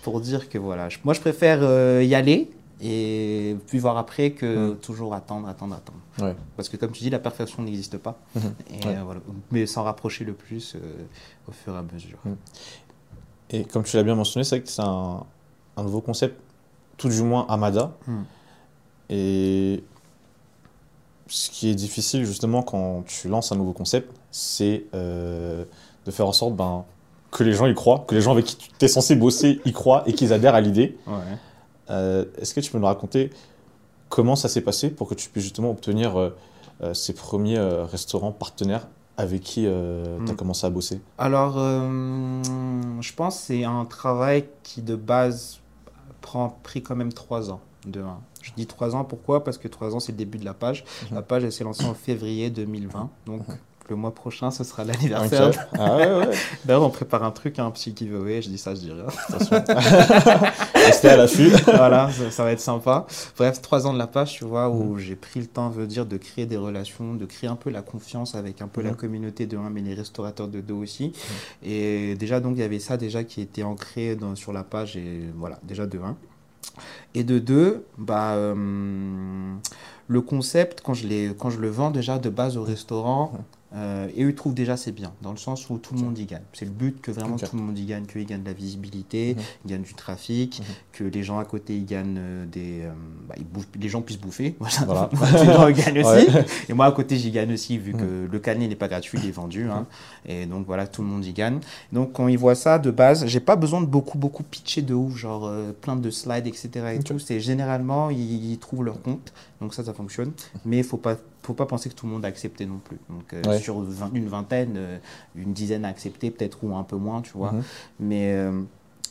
[0.02, 4.30] pour dire que voilà je, moi je préfère euh, y aller et puis voir après
[4.30, 6.36] que toujours attendre attendre attendre ouais.
[6.56, 8.96] parce que comme tu dis la perfection n'existe pas et, ouais.
[9.04, 9.20] voilà.
[9.50, 10.76] mais s'en rapprocher le plus
[11.48, 12.18] au fur et à mesure
[13.50, 15.24] et comme tu l'as bien mentionné, c'est vrai que c'est un,
[15.76, 16.40] un, nouveau concept,
[16.96, 17.92] tout du moins Amada.
[18.06, 18.22] Mm.
[19.10, 19.84] Et
[21.28, 25.64] ce qui est difficile justement quand tu lances un nouveau concept, c'est euh,
[26.06, 26.84] de faire en sorte ben,
[27.30, 29.72] que les gens y croient, que les gens avec qui tu es censé bosser y
[29.72, 30.98] croient et qu'ils adhèrent à l'idée.
[31.06, 31.14] Ouais.
[31.90, 33.30] Euh, Est-ce que tu peux nous raconter
[34.08, 38.86] comment ça s'est passé pour que tu puisses justement obtenir euh, ces premiers restaurants partenaires
[39.18, 40.36] avec qui tu as Mm.
[40.36, 42.40] commencé à bosser Alors, euh,
[43.02, 45.58] je pense que c'est un travail qui de base
[46.22, 47.60] prend pris quand même trois ans.
[47.86, 48.18] De un.
[48.42, 49.44] Je dis trois ans, pourquoi?
[49.44, 50.84] Parce que trois ans, c'est le début de la page.
[51.10, 51.16] Mhm.
[51.16, 53.10] La page, elle s'est lancée en février 2020.
[53.26, 53.42] Donc,
[53.88, 55.50] le mois prochain, ce sera l'anniversaire.
[55.78, 56.30] Ah ouais, ouais,
[56.64, 58.42] D'ailleurs, on prépare un truc, un petit giveaway.
[58.42, 59.06] Je dis ça, je dis rien.
[60.74, 61.50] Restez à l'affût.
[61.66, 63.06] voilà, ça, ça va être sympa.
[63.36, 66.06] Bref, trois ans de la page, tu vois, où j'ai pris le temps, veut dire,
[66.06, 68.96] de créer des relations, de créer un peu la confiance avec un peu la Mhm.
[68.96, 71.12] communauté de un, mais les restaurateurs de deux aussi.
[71.62, 74.96] Et déjà, donc, il y avait ça déjà qui était ancré dans, sur la page,
[74.96, 76.16] et voilà, déjà de un.
[77.14, 78.54] Et de deux, bah, euh,
[80.06, 83.32] le concept, quand je, quand je le vends déjà de base au restaurant,
[83.74, 86.24] euh, et eux trouvent déjà c'est bien, dans le sens où tout le monde y
[86.24, 86.42] gagne.
[86.54, 89.34] C'est le but que vraiment tout le monde y gagne, qu'ils gagnent de la visibilité,
[89.34, 89.42] Mhm.
[89.64, 90.64] ils gagnent du trafic, Mhm.
[90.92, 92.80] que les gens à côté ils gagnent euh, des.
[92.82, 92.92] euh,
[93.28, 94.56] bah, ils bouffent- les gens puissent bouffer.
[94.86, 95.10] Voilà.
[95.32, 96.30] Les gens gagnent aussi.
[96.34, 96.46] Ouais.
[96.68, 99.28] Et moi à côté j'y gagne aussi, vu que le canet n'est pas gratuit, il
[99.28, 99.68] est vendu.
[99.68, 99.86] hein.
[100.26, 101.60] Et donc voilà, tout le monde y gagne.
[101.92, 104.94] Donc quand ils voient ça de base, j'ai pas besoin de beaucoup, beaucoup pitcher de
[104.94, 106.70] ouf, genre euh, plein de slides, etc.
[106.94, 107.18] Et tout.
[107.18, 109.32] C'est généralement, ils, ils trouvent leur compte.
[109.60, 110.32] Donc ça, ça fonctionne.
[110.64, 111.16] Mais il faut pas,
[111.48, 112.98] faut pas penser que tout le monde a accepté non plus.
[113.08, 113.58] Donc euh, Ouais.
[113.58, 114.98] sur vingt- une vingtaine, euh,
[115.34, 117.52] une dizaine a accepté, peut-être ou un peu moins, tu vois.
[117.52, 117.62] Mhm.
[118.00, 118.60] Mais, euh,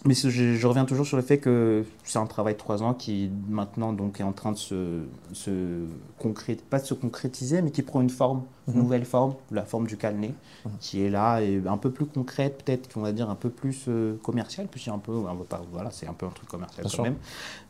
[0.05, 2.93] mais je, je reviens toujours sur le fait que c'est un travail de trois ans
[2.93, 5.01] qui maintenant donc est en train de se,
[5.33, 5.85] se
[6.21, 8.81] concré- pas de se concrétiser, mais qui prend une forme, une Mhm.
[8.83, 10.71] nouvelle forme, la forme du Calné, Mhm.
[10.79, 13.85] qui est là et un peu plus concrète, peut-être qu'on va dire un peu plus
[13.87, 16.83] euh, commercial, puis un peu, on va pas- voilà, c'est un peu un truc commercial
[16.83, 17.03] Bien quand sûr.
[17.03, 17.17] même,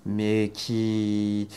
[0.06, 1.48] mais qui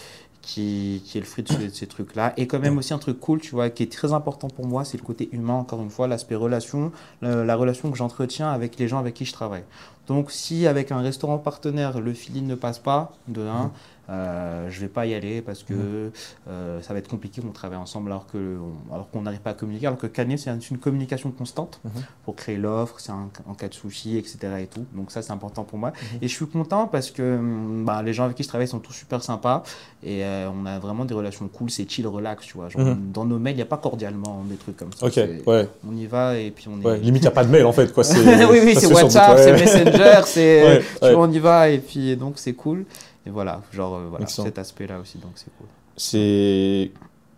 [0.42, 2.32] qui, qui est le fruit de, ce- de ces trucs-là.
[2.36, 4.84] Et quand même aussi un truc cool, tu vois, qui est très important pour moi,
[4.84, 8.78] c'est le côté humain, encore une fois, l'aspect relation, la, la relation que j'entretiens avec
[8.78, 9.64] les gens avec qui je travaille.
[10.06, 13.70] Donc si avec un restaurant partenaire, le feeling ne passe pas, de un,
[14.10, 16.10] euh, je vais pas y aller parce que Mhm.
[16.48, 19.54] euh, ça va être compliqué qu'on travaille ensemble alors on- alors qu'on n'arrive pas à
[19.54, 19.86] communiquer.
[19.86, 21.90] Alors que Canet, c'est un- c'est une communication constante Mhm.
[22.24, 24.38] pour créer l'offre, c'est en cas de souci, etc.
[24.60, 24.84] Et tout.
[24.94, 25.90] Donc ça, c'est important pour moi.
[25.90, 26.18] Mhm.
[26.22, 28.80] Et je suis content parce que hum, bah, les gens avec qui je travaille sont
[28.80, 29.62] tous super sympas
[30.02, 31.70] et euh, on a vraiment des relations cool.
[31.70, 32.68] C'est chill, relax, tu vois.
[32.68, 32.96] Genre.
[33.12, 35.06] Dans nos mails, il n'y a pas cordialement des trucs comme ça.
[35.06, 35.68] Ok, ouais.
[35.88, 36.84] On y va et puis on est.
[36.84, 36.98] ouais.
[36.98, 37.92] Limite, il n'y a pas de mail en fait.
[37.92, 38.02] Quoi.
[38.50, 39.52] Oui, oui, c'est WhatsApp, c'est.
[39.52, 41.14] Messenger, c'est Ouais, tu ouais.
[41.14, 42.84] vois, on y va et puis donc c'est cool.
[43.26, 44.46] Et voilà, genre euh, voilà, Excellent.
[44.46, 45.66] cet aspect-là aussi, donc c'est cool.
[45.96, 46.90] C'est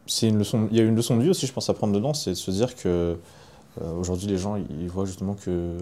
[0.06, 0.68] c'est une leçon.
[0.70, 2.34] Il y a une leçon de vie aussi, je pense, à prendre dedans, c'est de
[2.36, 3.16] se dire que
[3.80, 5.76] euh, aujourd'hui les gens ils voient justement que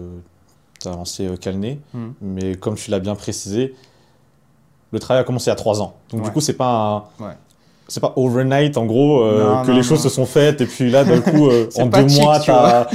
[0.81, 2.13] tu as lancé euh, Calné, Mhm.
[2.21, 3.75] mais comme tu l'as bien précisé,
[4.91, 5.95] le travail a commencé a trois ans.
[6.11, 7.33] Donc du coup c'est pas un- Ouais.
[7.87, 10.09] c'est pas overnight en gros euh, Non, que non, les choses non.
[10.09, 12.87] se sont faites et puis là d'un coup euh, en deux mois tu t'as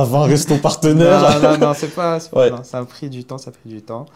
[0.00, 1.40] as 20 restos partenaires.
[1.42, 2.18] Non, non, non, c'est pas.
[2.20, 2.50] pas- Ouais.
[2.64, 4.06] ça a pris du temps, ça a pris du temps.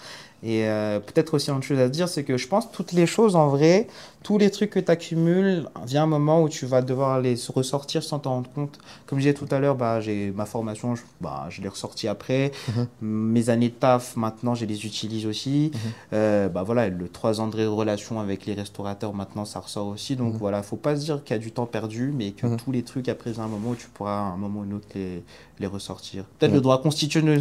[0.43, 3.07] Et euh, peut-être aussi une chose à dire, c'est que je pense que toutes les
[3.07, 3.89] choses en vrai,
[4.23, 8.03] tous les trucs que tu accumules, vient un moment où tu vas devoir les ressortir
[8.05, 8.79] sans t'en rendre compte.
[9.07, 12.07] Comme je disais tout à l'heure, bah, j'ai ma formation, je, bah, je l'ai ressortie
[12.07, 12.53] après.
[12.69, 12.87] Mhm.
[13.03, 15.73] Mes années de taf, maintenant, je les utilise aussi.
[15.75, 15.81] Mhm.
[16.13, 20.15] Euh, bah, voilà, le 3 ans de relation avec les restaurateurs, maintenant, ça ressort aussi.
[20.15, 20.39] Donc Mhm.
[20.39, 22.57] voilà, faut pas se dire qu'il y a du temps perdu, mais que Mhm.
[22.59, 24.61] tous les trucs, après, il y a un moment où tu pourras, à un moment
[24.61, 25.23] ou un autre, les,
[25.59, 26.23] les ressortir.
[26.39, 27.39] Peut-être le droit constitutionnel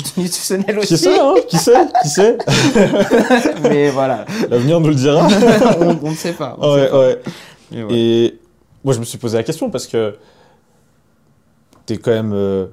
[0.80, 0.96] aussi.
[0.96, 2.38] Qui sait, hein Qui sait Qui sait
[3.64, 5.28] mais voilà, L'avenir nous le dira.
[5.80, 6.56] on, ne sait pas.
[6.60, 7.00] on ouais, sait pas.
[7.00, 7.22] ouais.
[7.90, 8.40] Et
[8.84, 10.16] moi, je me suis posé la question parce que
[11.86, 12.68] tu es quand même euh,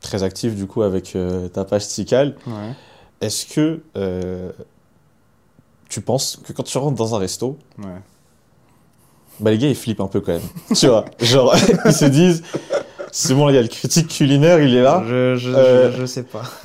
[0.00, 2.36] très actif du coup avec euh, ta page Tical.
[2.46, 2.72] Ouais.
[3.20, 4.52] Est-ce que euh,
[5.88, 7.58] tu penses que quand tu rentres dans un resto,
[9.40, 10.42] bah, les gars ils flippent un peu quand même
[10.74, 11.54] Tu vois, genre
[11.86, 12.42] ils se disent
[13.16, 15.04] c'est bon, il y a le critique culinaire, il est là.
[15.06, 15.92] Je, je, Euh.
[15.92, 16.42] je, je sais pas.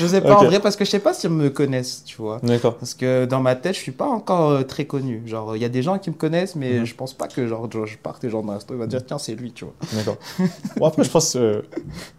[0.00, 2.40] je sais pas en vrai parce que je sais pas s'ils me connaissent, tu vois.
[2.42, 2.74] D'accord.
[2.76, 5.22] Parce que dans ma tête, je suis pas encore euh, très connu.
[5.26, 6.86] Genre, il y a des gens qui me connaissent, mais Mhm.
[6.86, 9.18] je pense pas que genre, je parte et genre dans resto, il va dire tiens,
[9.18, 9.74] c'est lui, tu vois.
[9.92, 10.16] D'accord.
[10.76, 11.62] Bon, après, je pense euh,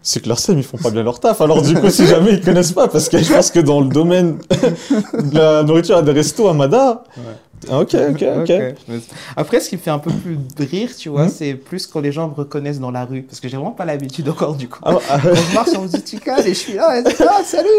[0.02, 1.42] c'est que leur SEM, ils font pas bien leur taf.
[1.42, 3.90] Alors, du coup, si jamais ils connaissent pas, parce que je pense que dans le
[3.90, 4.38] domaine
[5.14, 7.04] de la nourriture à des restos à Mada.
[7.18, 7.22] Ah,
[7.70, 8.50] ok, ok, ok.
[8.88, 9.00] Mais-
[9.36, 11.30] Après, ce qui me fait un peu plus rire, tu vois, Mhm.
[11.30, 13.24] c'est plus quand les gens me reconnaissent dans la rue.
[13.24, 14.80] Parce que j'ai vraiment pas l'habitude encore du coup.
[14.84, 17.44] Ah, ah, Quand je marche sur Zutical et je suis là, et je dis, ah,
[17.44, 17.70] salut!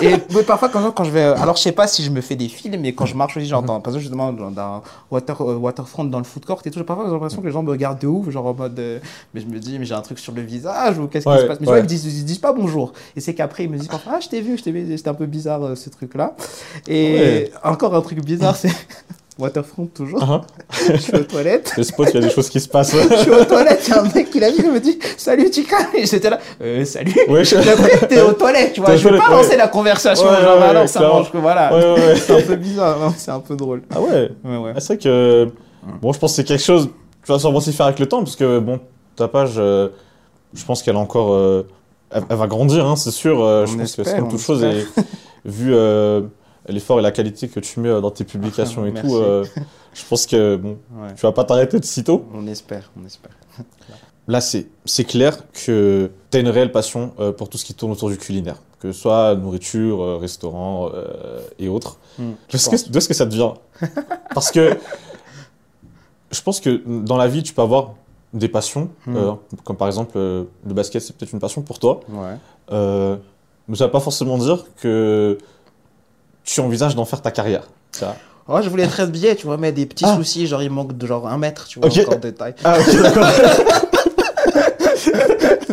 [0.02, 1.22] et mais parfois, quand, quand je vais.
[1.22, 3.46] Alors, je sais pas si je me fais des films, mais quand je marche aussi,
[3.46, 3.80] j'entends.
[3.80, 7.06] Par exemple, justement, dans, dans water, euh, Waterfront, dans le food court et tout, parfois,
[7.06, 8.78] j'ai l'impression que les gens me regardent de ouf, genre en mode.
[8.78, 8.98] euh,
[9.32, 11.44] mais je me dis, mais j'ai un truc sur le visage, ou qu'est-ce qui se
[11.44, 11.60] passe?
[11.60, 11.72] Mais ouais.
[11.72, 12.92] vois, ils me disent, ils disent pas bonjour.
[13.16, 15.14] Et c'est qu'après, ils me disent ah, je t'ai vu, je t'ai vu, c'était un
[15.14, 16.34] peu bizarre, euh, ce truc-là.
[16.88, 17.52] Et Ouais.
[17.62, 18.70] encore un truc bizarre, c'est.
[19.38, 20.20] Waterfront toujours.
[20.22, 20.42] Ah,
[20.92, 21.72] je suis aux toilettes.
[21.76, 22.94] Le spot, il y a des choses qui se passent.
[23.10, 24.96] je suis aux toilettes, il y a un mec qui l'a vu, il me dit
[25.16, 27.12] Salut Tika Et j'étais là, euh, salut.
[27.28, 28.94] Ouais, je- Après, t'es aux toilettes, tu vois.
[28.94, 30.24] Je vais pas lancer la conversation.
[30.28, 31.70] Ouais, genre, ah non, ça mange que voilà.
[32.16, 33.82] C'est un peu bizarre, non, c'est un peu drôle.
[33.92, 34.30] Ah ouais.
[34.44, 34.72] Ouais.
[34.76, 35.48] Ah, c'est vrai que.
[36.00, 36.88] Bon, je pense que c'est quelque chose.
[37.26, 38.78] Tu vas sûrement s'y faire avec le temps, parce que, bon,
[39.16, 39.88] ta page, euh,
[40.54, 41.32] je pense qu'elle a encore.
[41.34, 41.66] euh,
[42.12, 43.38] elle, elle va grandir, hein, c'est sûr.
[43.38, 44.62] je On pense que espère, c'est comme toute chose.
[44.62, 44.86] Et
[45.44, 45.74] vu
[46.68, 49.44] l'effort et la qualité que tu mets euh, dans tes publications et tout, euh,
[49.92, 51.14] je pense que, bon, Ouais.
[51.14, 52.24] tu vas pas t'arrêter de sitôt.
[52.34, 53.32] On espère, on espère.
[54.28, 57.92] Là, c'est clair que tu as une réelle passion euh, pour tout ce qui tourne
[57.92, 60.90] autour du culinaire, que ce soit nourriture, euh, restaurant
[61.58, 61.98] et autres.
[62.18, 63.54] Hmm, D'où est-ce que, ça te vient?
[64.34, 64.78] Parce que
[66.30, 67.94] je pense que dans la vie, tu peux avoir
[68.32, 69.36] des passions, Hmm.
[69.62, 72.00] comme par exemple le basket, c'est peut-être une passion pour toi.
[72.08, 72.36] Ouais.
[73.68, 75.38] Mais ça ne veut pas forcément dire que
[76.44, 77.64] tu envisages d'en faire ta carrière.
[77.92, 80.16] Ça- Oh, je voulais 13 billets, tu vois, mais des petits Ah.
[80.16, 81.98] soucis, genre il manque de genre un mètre, tu vois, Ok.
[82.06, 82.54] encore de taille.
[82.62, 83.26] Ah, ok, d'accord.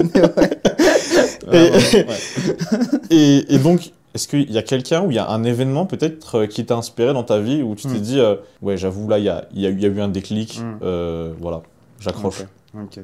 [0.03, 0.49] Mais ouais.
[1.51, 2.17] Et- Ouais, ouais, ouais.
[3.09, 6.39] Et, et donc, est-ce qu'il y a quelqu'un ou il y a un événement peut-être
[6.39, 8.01] euh, qui t'a inspiré dans ta vie où tu t'es Hmm.
[8.01, 9.89] dit, euh, ouais, j'avoue, là, il y a, il y, a, eu- il y a
[9.89, 10.77] eu un déclic, Hmm.
[10.81, 11.61] euh, voilà,
[11.99, 12.41] j'accroche.
[12.73, 13.03] Ok, ok.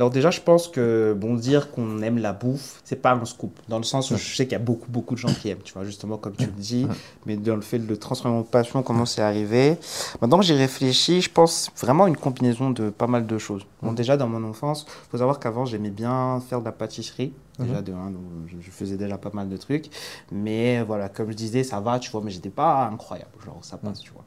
[0.00, 3.60] Alors déjà, je pense que bon dire qu'on aime la bouffe, c'est pas un scoop.
[3.68, 5.58] Dans le sens où je sais qu'il y a beaucoup, beaucoup de gens qui aiment,
[5.62, 6.86] tu vois, justement comme tu le dis.
[7.26, 9.76] Mais dans le fait de le transformer en passion, comment c'est arrivé
[10.22, 13.66] Maintenant que j'y réfléchis, je pense vraiment une combinaison de pas mal de choses.
[13.82, 17.34] Bon, déjà dans mon enfance, faut savoir qu'avant j'aimais bien faire de la pâtisserie.
[17.58, 19.90] Déjà de un, donc, je, je faisais déjà pas mal de trucs.
[20.32, 23.32] Mais voilà, comme je disais, ça va, tu vois, mais j'étais pas incroyable.
[23.44, 24.24] Genre, ça passe, tu vois.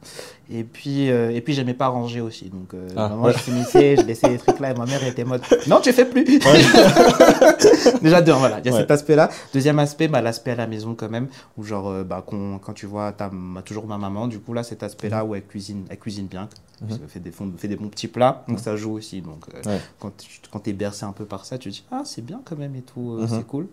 [0.48, 2.48] Et puis, euh, et puis j'aimais pas ranger aussi.
[2.48, 3.32] Donc, euh, Ah, ouais.
[3.32, 6.04] je finissais, je laissais les trucs là et ma mère était mode Non, tu fais
[6.04, 6.24] plus
[8.02, 8.80] Déjà, deux, voilà, il y a Ouais.
[8.80, 9.30] cet aspect-là.
[9.52, 12.86] Deuxième aspect, bah, l'aspect à la maison quand même, où genre, euh, bah, quand tu
[12.86, 15.98] vois ta, ma- toujours ma maman, du coup, là, cet aspect-là où elle cuisine, elle
[15.98, 16.48] cuisine bien,
[16.82, 16.88] Mhm.
[17.02, 19.20] elle fait, des, fond- fait des bons petits plats, donc ça joue aussi.
[19.22, 22.02] Donc, euh, quand tu quand es bercé un peu par ça, tu te dis Ah,
[22.04, 23.28] c'est bien quand même et tout, euh, Mhm.
[23.28, 23.68] c'est cool.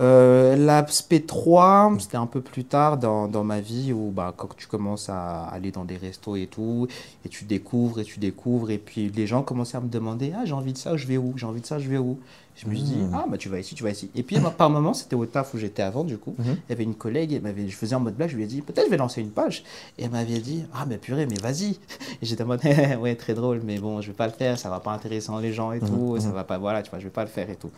[0.00, 4.48] Euh, L'aspect 3, c'était un peu plus tard dans, dans ma vie où bah, quand
[4.56, 6.86] tu commences à aller dans des restos et tout,
[7.24, 10.44] et tu découvres et tu découvres, et puis les gens commençaient à me demander Ah,
[10.44, 12.18] j'ai envie de ça, je vais où J'ai envie de ça, je vais où?
[12.56, 13.10] Je me suis dit Mhm.
[13.14, 14.10] Ah, bah tu vas ici, tu vas ici.
[14.16, 16.34] Et puis par moment, c'était au taf où j'étais avant, du coup.
[16.38, 16.56] Mhm.
[16.68, 18.46] Il y avait une collègue, elle m'avait, je faisais en mode blague, je lui ai
[18.48, 19.62] dit Peut-être je vais lancer une page.
[19.96, 21.70] Et elle m'avait dit Ah, mais purée, mais vas-y.
[21.70, 21.78] Et
[22.26, 22.60] j'étais en mode
[23.00, 25.52] Ouais, très drôle, mais bon, je vais pas le faire, ça va pas intéresser les
[25.52, 27.56] gens et tout, ça va pas, voilà, tu vois, je vais pas le faire et
[27.56, 27.70] tout.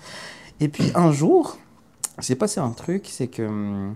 [0.60, 1.56] Et puis un jour,
[2.22, 3.94] s'est passé un truc, c'est que, hum,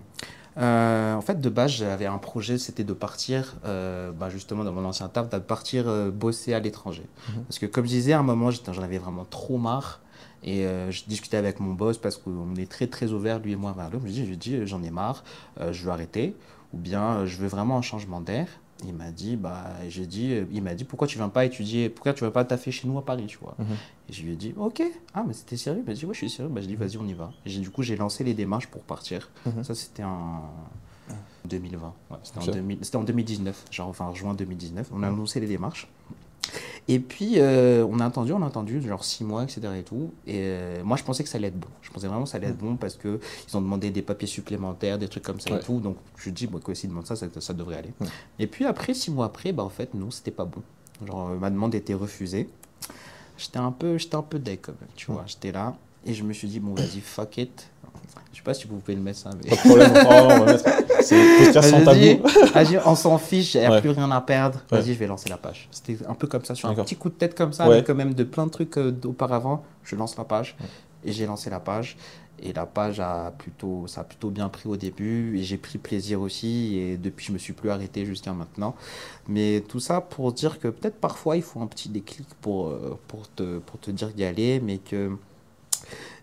[0.57, 4.71] euh, en fait, de base, j'avais un projet, c'était de partir, euh, bah, justement, dans
[4.71, 7.05] mon ancien taf, de partir euh, bosser à l'étranger.
[7.47, 10.01] Parce que, comme je disais, à un moment, j'en avais vraiment trop marre.
[10.47, 13.73] Et je discutais avec mon boss parce qu'on est très, très ouvert, lui et moi,
[13.75, 13.89] vers.
[13.91, 15.23] Je lui lui dis, j'en ai marre,
[15.71, 16.35] je veux arrêter.
[16.71, 18.47] Ou bien, je veux vraiment un changement d'air.
[18.83, 22.13] Il m'a dit, bah, j'ai dit, il m'a dit, pourquoi tu viens pas étudier, pourquoi
[22.13, 23.55] tu viens pas taffer chez nous à Paris, tu vois.
[23.57, 23.67] Mhm.
[24.09, 24.83] Et je lui ai dit, ok,
[25.13, 26.51] ah, mais c'était sérieux Il m'a dit, ouais, je suis sérieux.
[26.51, 27.31] Bah, je dis, vas-y, on y va.
[27.45, 29.29] Et du coup, j'ai lancé les démarches pour partir.
[29.45, 29.63] Mhm.
[29.63, 30.49] Ça, c'était en
[31.45, 31.93] 2020.
[32.09, 34.89] Ouais, c'était, en 2000 c'était en 2019, genre, enfin, juin 2019.
[34.93, 35.87] On a annoncé les démarches.
[36.87, 39.61] Et puis, euh, on a attendu, on a attendu, genre six mois, etc.
[39.79, 40.11] Et tout.
[40.27, 41.67] Et euh, moi, je pensais que ça allait être bon.
[41.81, 43.17] Je pensais vraiment que ça allait être bon parce qu'ils
[43.55, 45.59] ont demandé des papiers supplémentaires, des trucs comme ça Ouais.
[45.59, 45.79] et tout.
[45.79, 47.93] Donc, je dis, bon, s'ils demandent ça, ça, ça devrait aller.
[47.99, 48.07] Ouais.
[48.39, 50.61] Et puis après, six mois après, bah, en fait, non, c'était pas bon.
[51.05, 52.49] Genre, euh, ma demande était refusée.
[53.37, 55.23] J'étais un peu, j'étais un peu deck quand même, tu vois.
[55.25, 57.67] J'étais là et je me suis dit, bon, vas-y, fuck it.
[58.31, 59.49] Je sais pas si vous pouvez le mettre ça, mais.
[59.49, 60.63] Pas de problème, on va mettre.
[61.01, 62.21] C'est sans tabou.
[62.85, 63.81] on s'en fiche, il n'y a Ouais.
[63.81, 64.59] plus rien à perdre.
[64.71, 64.79] Ouais.
[64.79, 65.67] Vas-y, je vais lancer la page.
[65.71, 67.95] C'était un peu comme ça, sur un petit coup de tête comme ça, mais quand
[67.95, 69.63] même de plein de trucs euh, d'auparavant.
[69.83, 70.55] Je lance la page
[71.03, 71.97] et j'ai lancé la page.
[72.43, 75.77] Et la page a plutôt, ça a plutôt bien pris au début et j'ai pris
[75.77, 76.77] plaisir aussi.
[76.77, 78.75] Et depuis, je me suis plus arrêté jusqu'à maintenant.
[79.29, 82.99] Mais tout ça pour dire que peut-être parfois il faut un petit déclic pour, euh,
[83.07, 85.11] pour, te, pour te dire d'y aller, mais que,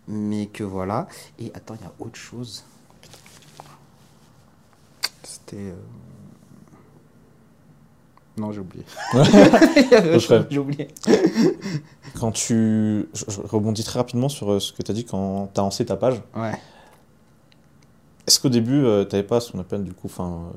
[0.08, 1.06] mais que voilà.
[1.38, 2.64] Et attends, il y a autre chose.
[5.22, 5.56] C'était.
[5.56, 5.74] euh,
[8.36, 8.84] Non, j'ai oublié.
[10.50, 10.88] J'ai oublié.
[12.18, 13.08] Quand tu.
[13.14, 15.84] Je, rebondis très rapidement sur euh, ce que tu as dit quand tu as lancé
[15.84, 16.22] ta page.
[16.34, 16.52] Ouais.
[18.26, 20.08] Est-ce qu'au début, tu n'avais pas ce qu'on appelle du coup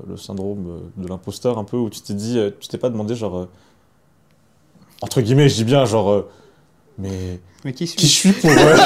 [0.08, 2.90] le syndrome euh, de l'imposteur un peu, où tu t'es dit, euh, tu t'es pas
[2.90, 3.38] demandé genre.
[3.38, 3.48] euh,
[5.02, 6.24] entre guillemets, je dis bien genre.
[6.98, 8.50] Mais Mais qui qui je suis-je suis pour.
[8.50, 8.76] euh,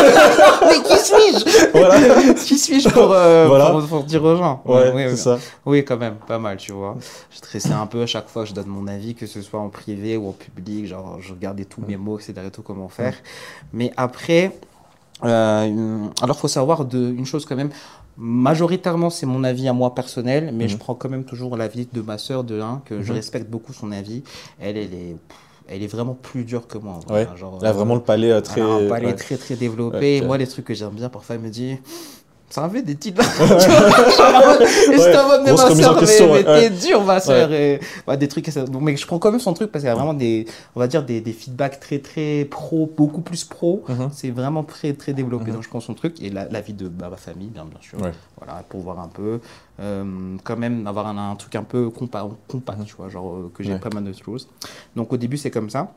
[0.69, 1.71] Mais qui suis-je?
[1.73, 2.33] Voilà.
[2.35, 3.71] Qui suis-je pour, euh, Voilà.
[3.71, 4.63] pour, pour dire aux gens?
[4.65, 5.39] Ouais, oui, ça.
[5.67, 6.97] Oui, quand même, pas mal, tu vois.
[7.31, 9.61] Je stressais un peu à chaque fois que je donne mon avis, que ce soit
[9.61, 10.87] en privé ou en public.
[10.87, 12.35] Genre, je regardais tous mes mots, etc.
[12.47, 13.15] et tout, comment faire.
[13.73, 14.53] Mais après,
[15.23, 17.69] Euh, alors, faut savoir de, une chose quand même.
[18.17, 20.71] Majoritairement, c'est mon avis à moi personnel, mais Mhm.
[20.71, 23.75] je prends quand même toujours l'avis de ma sœur, de l'un, que je respecte beaucoup
[23.75, 24.23] son avis.
[24.59, 25.17] Elle, elle est,
[25.71, 26.99] elle est vraiment plus dure que moi.
[27.09, 27.27] Ouais.
[27.31, 28.61] hein, genre, a vraiment le palais euh, très.
[28.61, 29.15] un palais ouais.
[29.15, 30.21] très très développé.
[30.21, 31.79] Moi, les trucs que j'aime bien, parfois, elle me dit.
[32.51, 35.75] Ça avait des titres et j'étais en mode, mais ma
[36.07, 37.53] soeur, mais, t'es dur, ma soeur.
[37.53, 39.95] Et, ouais, des trucs, mais je prends quand même son truc parce qu'il y a
[39.95, 43.85] vraiment des, on va dire, des, des feedbacks très très pro, beaucoup plus pro.
[43.89, 44.11] Mhm.
[44.13, 45.47] C'est vraiment très très développé.
[45.47, 45.55] Mhm.
[45.55, 47.79] Donc je prends son truc et la, la vie de bah, ma famille, bien, bien
[47.81, 47.99] sûr.
[48.37, 49.41] Voilà, pour voir un peu.
[49.79, 53.53] Euh, quand même, avoir un, un truc un peu compa compact, tu vois, genre euh,
[53.55, 53.79] que j'ai Ouais.
[53.79, 54.49] pas mal de choses.
[54.97, 55.93] Donc au début, c'est comme ça.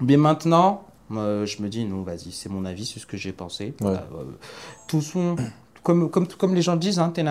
[0.00, 3.32] Mais maintenant, euh, je me dis, non, vas-y, c'est mon avis, c'est ce que j'ai
[3.32, 3.74] pensé.
[3.80, 3.88] Ouais.
[3.90, 4.24] Euh,
[4.86, 5.34] tout son.
[5.86, 7.24] Comme, comme, comme les gens disent, hein, tin.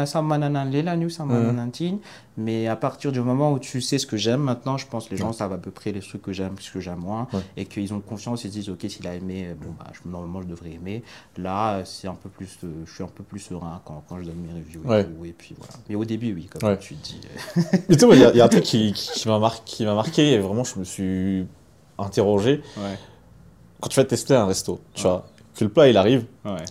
[2.37, 5.11] mais à partir du moment où tu sais ce que j'aime, maintenant, je pense que
[5.11, 7.41] les gens savent à peu près les trucs que j'aime, ce que j'aime moins, Ouais.
[7.57, 10.09] et qu'ils ont confiance, ils se disent, ok, s'il a aimé, euh, bon, bah, je-
[10.09, 11.03] normalement, je devrais aimer.
[11.37, 14.23] Là, c'est un peu plus, euh, je suis un peu plus serein quand, quand je
[14.23, 15.03] donne mes reviews et Ouais.
[15.03, 15.73] tout, et puis voilà.
[15.89, 16.77] Mais au début, oui, comme Ouais.
[16.79, 17.19] tu dis.
[17.25, 18.93] euh, Mais tu il y, a- il y a un truc qui,
[19.27, 21.45] m'a marqué, et vraiment, je me suis
[21.97, 22.61] interrogé.
[23.81, 26.63] Quand tu vas tester un resto, tu vois, que le plat il arrive, ouais.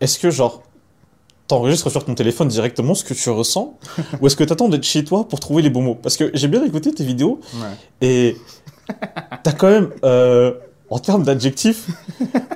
[0.00, 0.62] Est-ce que genre.
[1.46, 3.78] T'enregistres sur ton téléphone directement ce que tu ressens
[4.20, 5.94] ou est-ce que t'attends d'être chez toi pour trouver les bons mots?
[5.94, 8.06] Parce que j'ai bien écouté tes vidéos ouais.
[8.06, 8.36] et
[9.42, 10.52] t'as quand même, euh,
[10.90, 11.86] en termes d'adjectifs,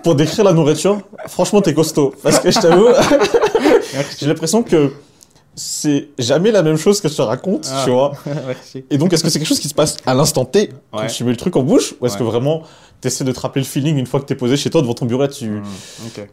[0.02, 2.12] pour décrire la nourriture, franchement t'es costaud.
[2.22, 2.88] Parce que je t'avoue,
[4.20, 4.92] j'ai l'impression que
[5.54, 7.80] c'est jamais la même chose que tu racontes, Ah.
[7.86, 8.12] tu vois.
[8.46, 8.84] Merci.
[8.90, 11.06] Et donc, est-ce que c'est quelque chose qui se passe à l'instant T quand Ouais.
[11.06, 12.18] tu mets le truc en bouche Ou est-ce Ouais.
[12.18, 12.62] que vraiment
[13.00, 14.82] tu essaies de te rappeler le feeling une fois que tu es posé chez toi
[14.82, 15.62] devant ton bureau et tu...
[16.06, 16.28] Ok.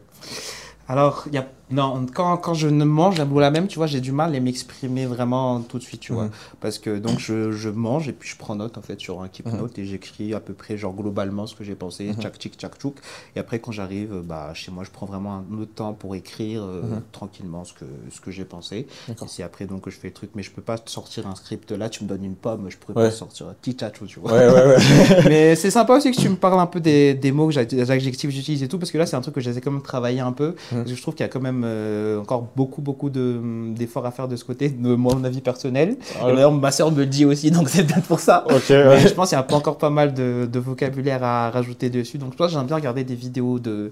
[0.90, 1.46] Alors, il y a...
[1.70, 5.06] non, quand, quand je ne mange, la même, tu vois, j'ai du mal à m'exprimer
[5.06, 6.24] vraiment tout de suite, tu vois.
[6.24, 6.30] Mhm.
[6.60, 9.28] Parce que donc, je, je mange et puis je prends note, en fait, sur un
[9.28, 9.56] keep Mhm.
[9.58, 12.14] note et j'écris à peu près, genre, globalement ce que j'ai pensé, Mhm.
[12.22, 12.96] tchac, tchic, tchac, tchouk.
[13.36, 16.62] Et après, quand j'arrive, bah, chez moi, je prends vraiment un autre temps pour écrire
[16.62, 17.02] euh, Mhm.
[17.12, 18.86] tranquillement ce que, ce que j'ai pensé.
[19.08, 20.30] Et c'est après, donc, que je fais le truc.
[20.34, 22.94] Mais je peux pas sortir un script là, tu me donnes une pomme, je pourrais
[23.04, 23.08] Ouais.
[23.10, 24.32] pas sortir un petit tchachou, tu vois.
[24.32, 24.76] Ouais, ouais, ouais.
[25.28, 28.28] Mais c'est sympa aussi que tu me parles un peu des, des mots, des adjectifs
[28.30, 29.84] que j'utilise et tout, parce que là, c'est un truc que j'essaie quand même de
[29.86, 30.54] travailler un peu.
[30.70, 34.06] Parce que je trouve qu'il y a quand même euh, encore beaucoup, beaucoup de- d'efforts
[34.06, 35.96] à faire de ce côté, de mon avis personnel.
[36.20, 38.44] Ah Et d'ailleurs, ma soeur me le dit aussi, donc c'est peut-être pour ça.
[38.84, 41.90] Mais je pense qu'il y a pas encore pas mal de, de vocabulaire à rajouter
[41.90, 42.18] dessus.
[42.18, 43.90] Donc, toi, j'aime bien regarder des vidéos de.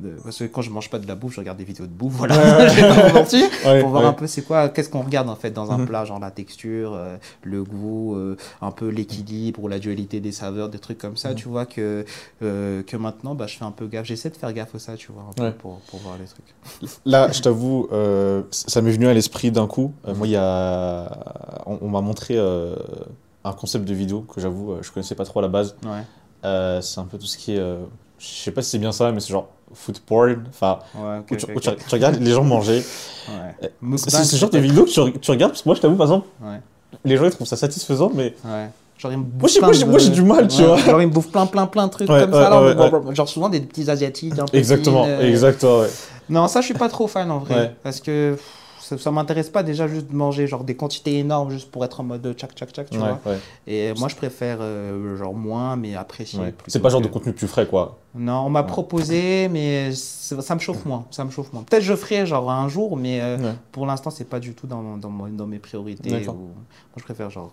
[0.00, 1.90] De- parce que quand je mange pas de la bouffe, je regarde des vidéos de
[1.92, 2.36] bouffe, voilà.
[2.36, 2.68] Ouais, ouais.
[2.70, 4.08] je vais pas vous mentir Ouais, pour voir ouais.
[4.08, 5.86] un peu c'est quoi, qu'est-ce qu'on regarde en fait dans un Mhm.
[5.86, 10.32] plat, genre la texture, euh, le goût, euh, un peu l'équilibre ou la dualité des
[10.32, 11.30] saveurs, des trucs comme ça.
[11.30, 11.34] Mhm.
[11.34, 12.04] Tu vois que,
[12.42, 14.06] euh, que maintenant, bah, je fais un peu gaffe.
[14.06, 16.98] J'essaie de faire gaffe à ça, tu vois, un peu pour, pour voir les trucs.
[17.04, 17.88] Là, je t'avoue,
[18.50, 19.92] ça m'est venu à l'esprit d'un coup.
[20.06, 21.10] Moi, il y a...
[21.66, 25.42] On, on m'a montré un concept de vidéo que j'avoue, je connaissais pas trop à
[25.42, 25.76] la base.
[25.84, 26.80] Ouais.
[26.82, 27.62] C'est un peu tout ce qui est...
[28.18, 30.44] euh, Je sais pas si c'est bien ça, mais c'est genre food porn.
[30.48, 31.76] Enfin, Ouais, ok, où tu, ok, où tu- ok.
[31.88, 32.82] tu regardes les gens manger.
[33.28, 33.68] Ouais.
[33.98, 35.96] C'est ce genre de vidéo que tu, re- tu regardes parce que moi, je t'avoue,
[35.96, 36.60] par exemple, Ouais.
[37.04, 38.68] les gens ils trouvent ça satisfaisant, mais Ouais.
[38.96, 39.48] Genre, il me Moi,
[39.98, 40.76] j'ai- de- du mal, tu vois.
[40.78, 43.12] Genre, il me bouffe plein, plein, plein de trucs comme ça.
[43.14, 44.56] Genre, souvent des petits asiatiques un peu.
[44.56, 45.88] exactement, euh, exactement, ouais.
[46.30, 47.76] Non, ça, je suis pas trop fan en vrai.
[47.82, 48.42] Parce que pff,
[48.80, 52.00] ça, ça m'intéresse pas déjà juste de manger genre des quantités énormes juste pour être
[52.00, 53.32] en mode tchac tchac tchac, tu Ouais, vois.
[53.32, 56.40] ouais, Et moi, je préfère euh, genre moins, mais apprécier.
[56.40, 56.54] ouais.
[56.66, 57.98] C'est pas genre que- de contenu plus frais, quoi.
[58.14, 61.04] Non, on m'a proposé, mais ça me chauffe moins.
[61.10, 61.62] Ça me chauffe moins.
[61.62, 64.96] Peut-être je ferai genre un jour, mais euh, pour l'instant, c'est pas du tout dans,
[64.96, 66.26] dans, dans mes priorités.
[66.28, 66.52] Ou- Moi,
[66.96, 67.52] je préfère genre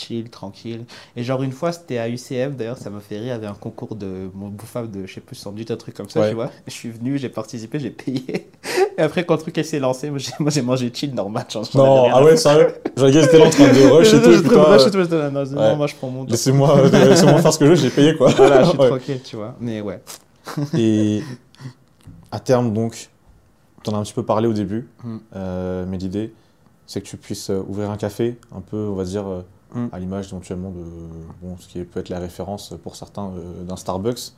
[0.00, 0.84] chill, tranquille.
[1.16, 3.46] Et genre une fois, c'était à UCM, d'ailleurs, ça m'a fait rire, il y avait
[3.46, 6.28] un concours de mon bouffable de, je sais plus, sandwich, un truc comme ça, Ouais.
[6.30, 6.50] tu vois.
[6.66, 8.50] Je suis venu, j'ai participé, j'ai payé.
[8.98, 10.18] Et après, quand le truc s'est lancé, moi,
[10.50, 11.44] j'ai- mangé chill, normal.
[11.50, 12.74] genre, Non, ah ouais, sérieux?
[12.96, 15.56] Étaient là en train de rush et tout, Je rush et tout, j'étais non, non,
[15.60, 15.76] ouais.
[15.76, 18.30] moi je prends mon laissez-moi euh, laissez-moi faire ce que je veux, j'ai payé, quoi.
[18.30, 18.88] Voilà, je suis Ouais.
[18.88, 19.54] tranquille, tu vois.
[19.60, 20.00] Mais ouais.
[20.76, 21.22] Et
[22.32, 23.08] à terme, donc,
[23.82, 25.16] t'en as un petit peu parlé au début, Mm.
[25.36, 26.32] euh, mais l'idée,
[26.86, 29.42] c'est que tu puisses euh, ouvrir un café, un peu, on va dire, euh,
[29.74, 29.86] Mm.
[29.92, 30.84] à l'image éventuellement de
[31.42, 34.32] bon, ce qui peut être la référence pour certains euh, d'un Starbucks.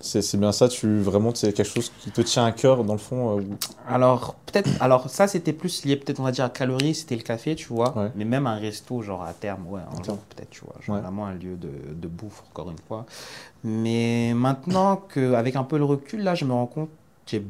[0.00, 2.92] C'est c'est bien ça, tu vraiment, c'est quelque chose qui te tient à cœur, dans
[2.92, 3.38] le fond.
[3.38, 3.42] euh,
[3.88, 7.22] Alors, peut-être, alors ça c'était plus lié peut-être on va dire à calories, c'était le
[7.22, 7.96] café, tu vois.
[7.98, 8.12] Ouais.
[8.14, 10.04] Mais même un resto, genre à terme, ouais, un Ok.
[10.04, 10.76] jour peut-être, tu vois.
[10.80, 11.02] Genre Ouais.
[11.02, 13.06] vraiment un lieu de, de bouffe, encore une fois.
[13.64, 16.94] Mais maintenant qu'avec un peu le recul, là, je me rends compte que
[17.32, 17.46] j'ai-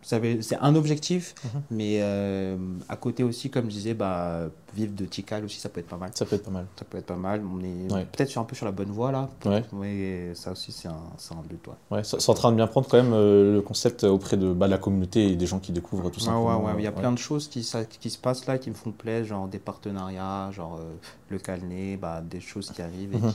[0.00, 1.62] c'est un objectif, Mhm.
[1.70, 2.56] mais euh,
[2.88, 5.96] à côté aussi, comme je disais, bah, vivre de Tikal aussi, ça peut être pas
[5.96, 6.10] mal.
[6.14, 6.66] Ça peut être pas mal.
[6.78, 7.42] Ça peut être pas mal.
[7.44, 8.04] On est Ouais.
[8.06, 9.28] peut-être un peu sur la bonne voie là.
[9.44, 9.64] Ouais.
[9.72, 11.96] Mais ça aussi, c'est un, un but, ouais.
[11.96, 14.68] Ouais, c'est en train de bien prendre quand même euh, le concept auprès de bah,
[14.68, 16.64] la communauté et des gens qui découvrent tout simplement.
[16.64, 18.70] ouais, ouais, il y a plein de choses qui, ça- qui se passent là qui
[18.70, 20.94] me font plaisir, genre des partenariats, genre euh,
[21.28, 23.32] le calné, bah, des choses qui arrivent et Mhm.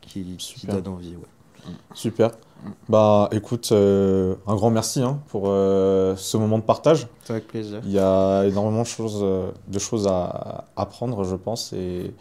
[0.00, 1.16] qui, qui, donnent envie.
[1.16, 1.22] Ouais.
[1.94, 2.30] Super.
[2.88, 7.06] Bah écoute, euh, un grand merci hein, pour euh, ce moment de partage.
[7.24, 7.80] C'est avec plaisir.
[7.84, 12.12] Il y a énormément de choses, euh, de choses à apprendre, je pense, et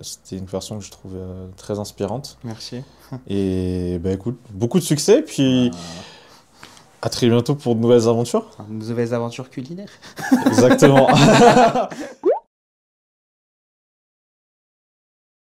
[0.00, 1.20] c'était une version que je trouvais
[1.58, 2.38] très inspirante.
[2.42, 2.82] Merci.
[3.28, 5.70] Et bah écoute, beaucoup de succès, puis
[7.02, 8.46] à très bientôt pour de nouvelles aventures.
[8.66, 9.90] De nouvelles aventures culinaires.
[10.46, 11.06] Exactement.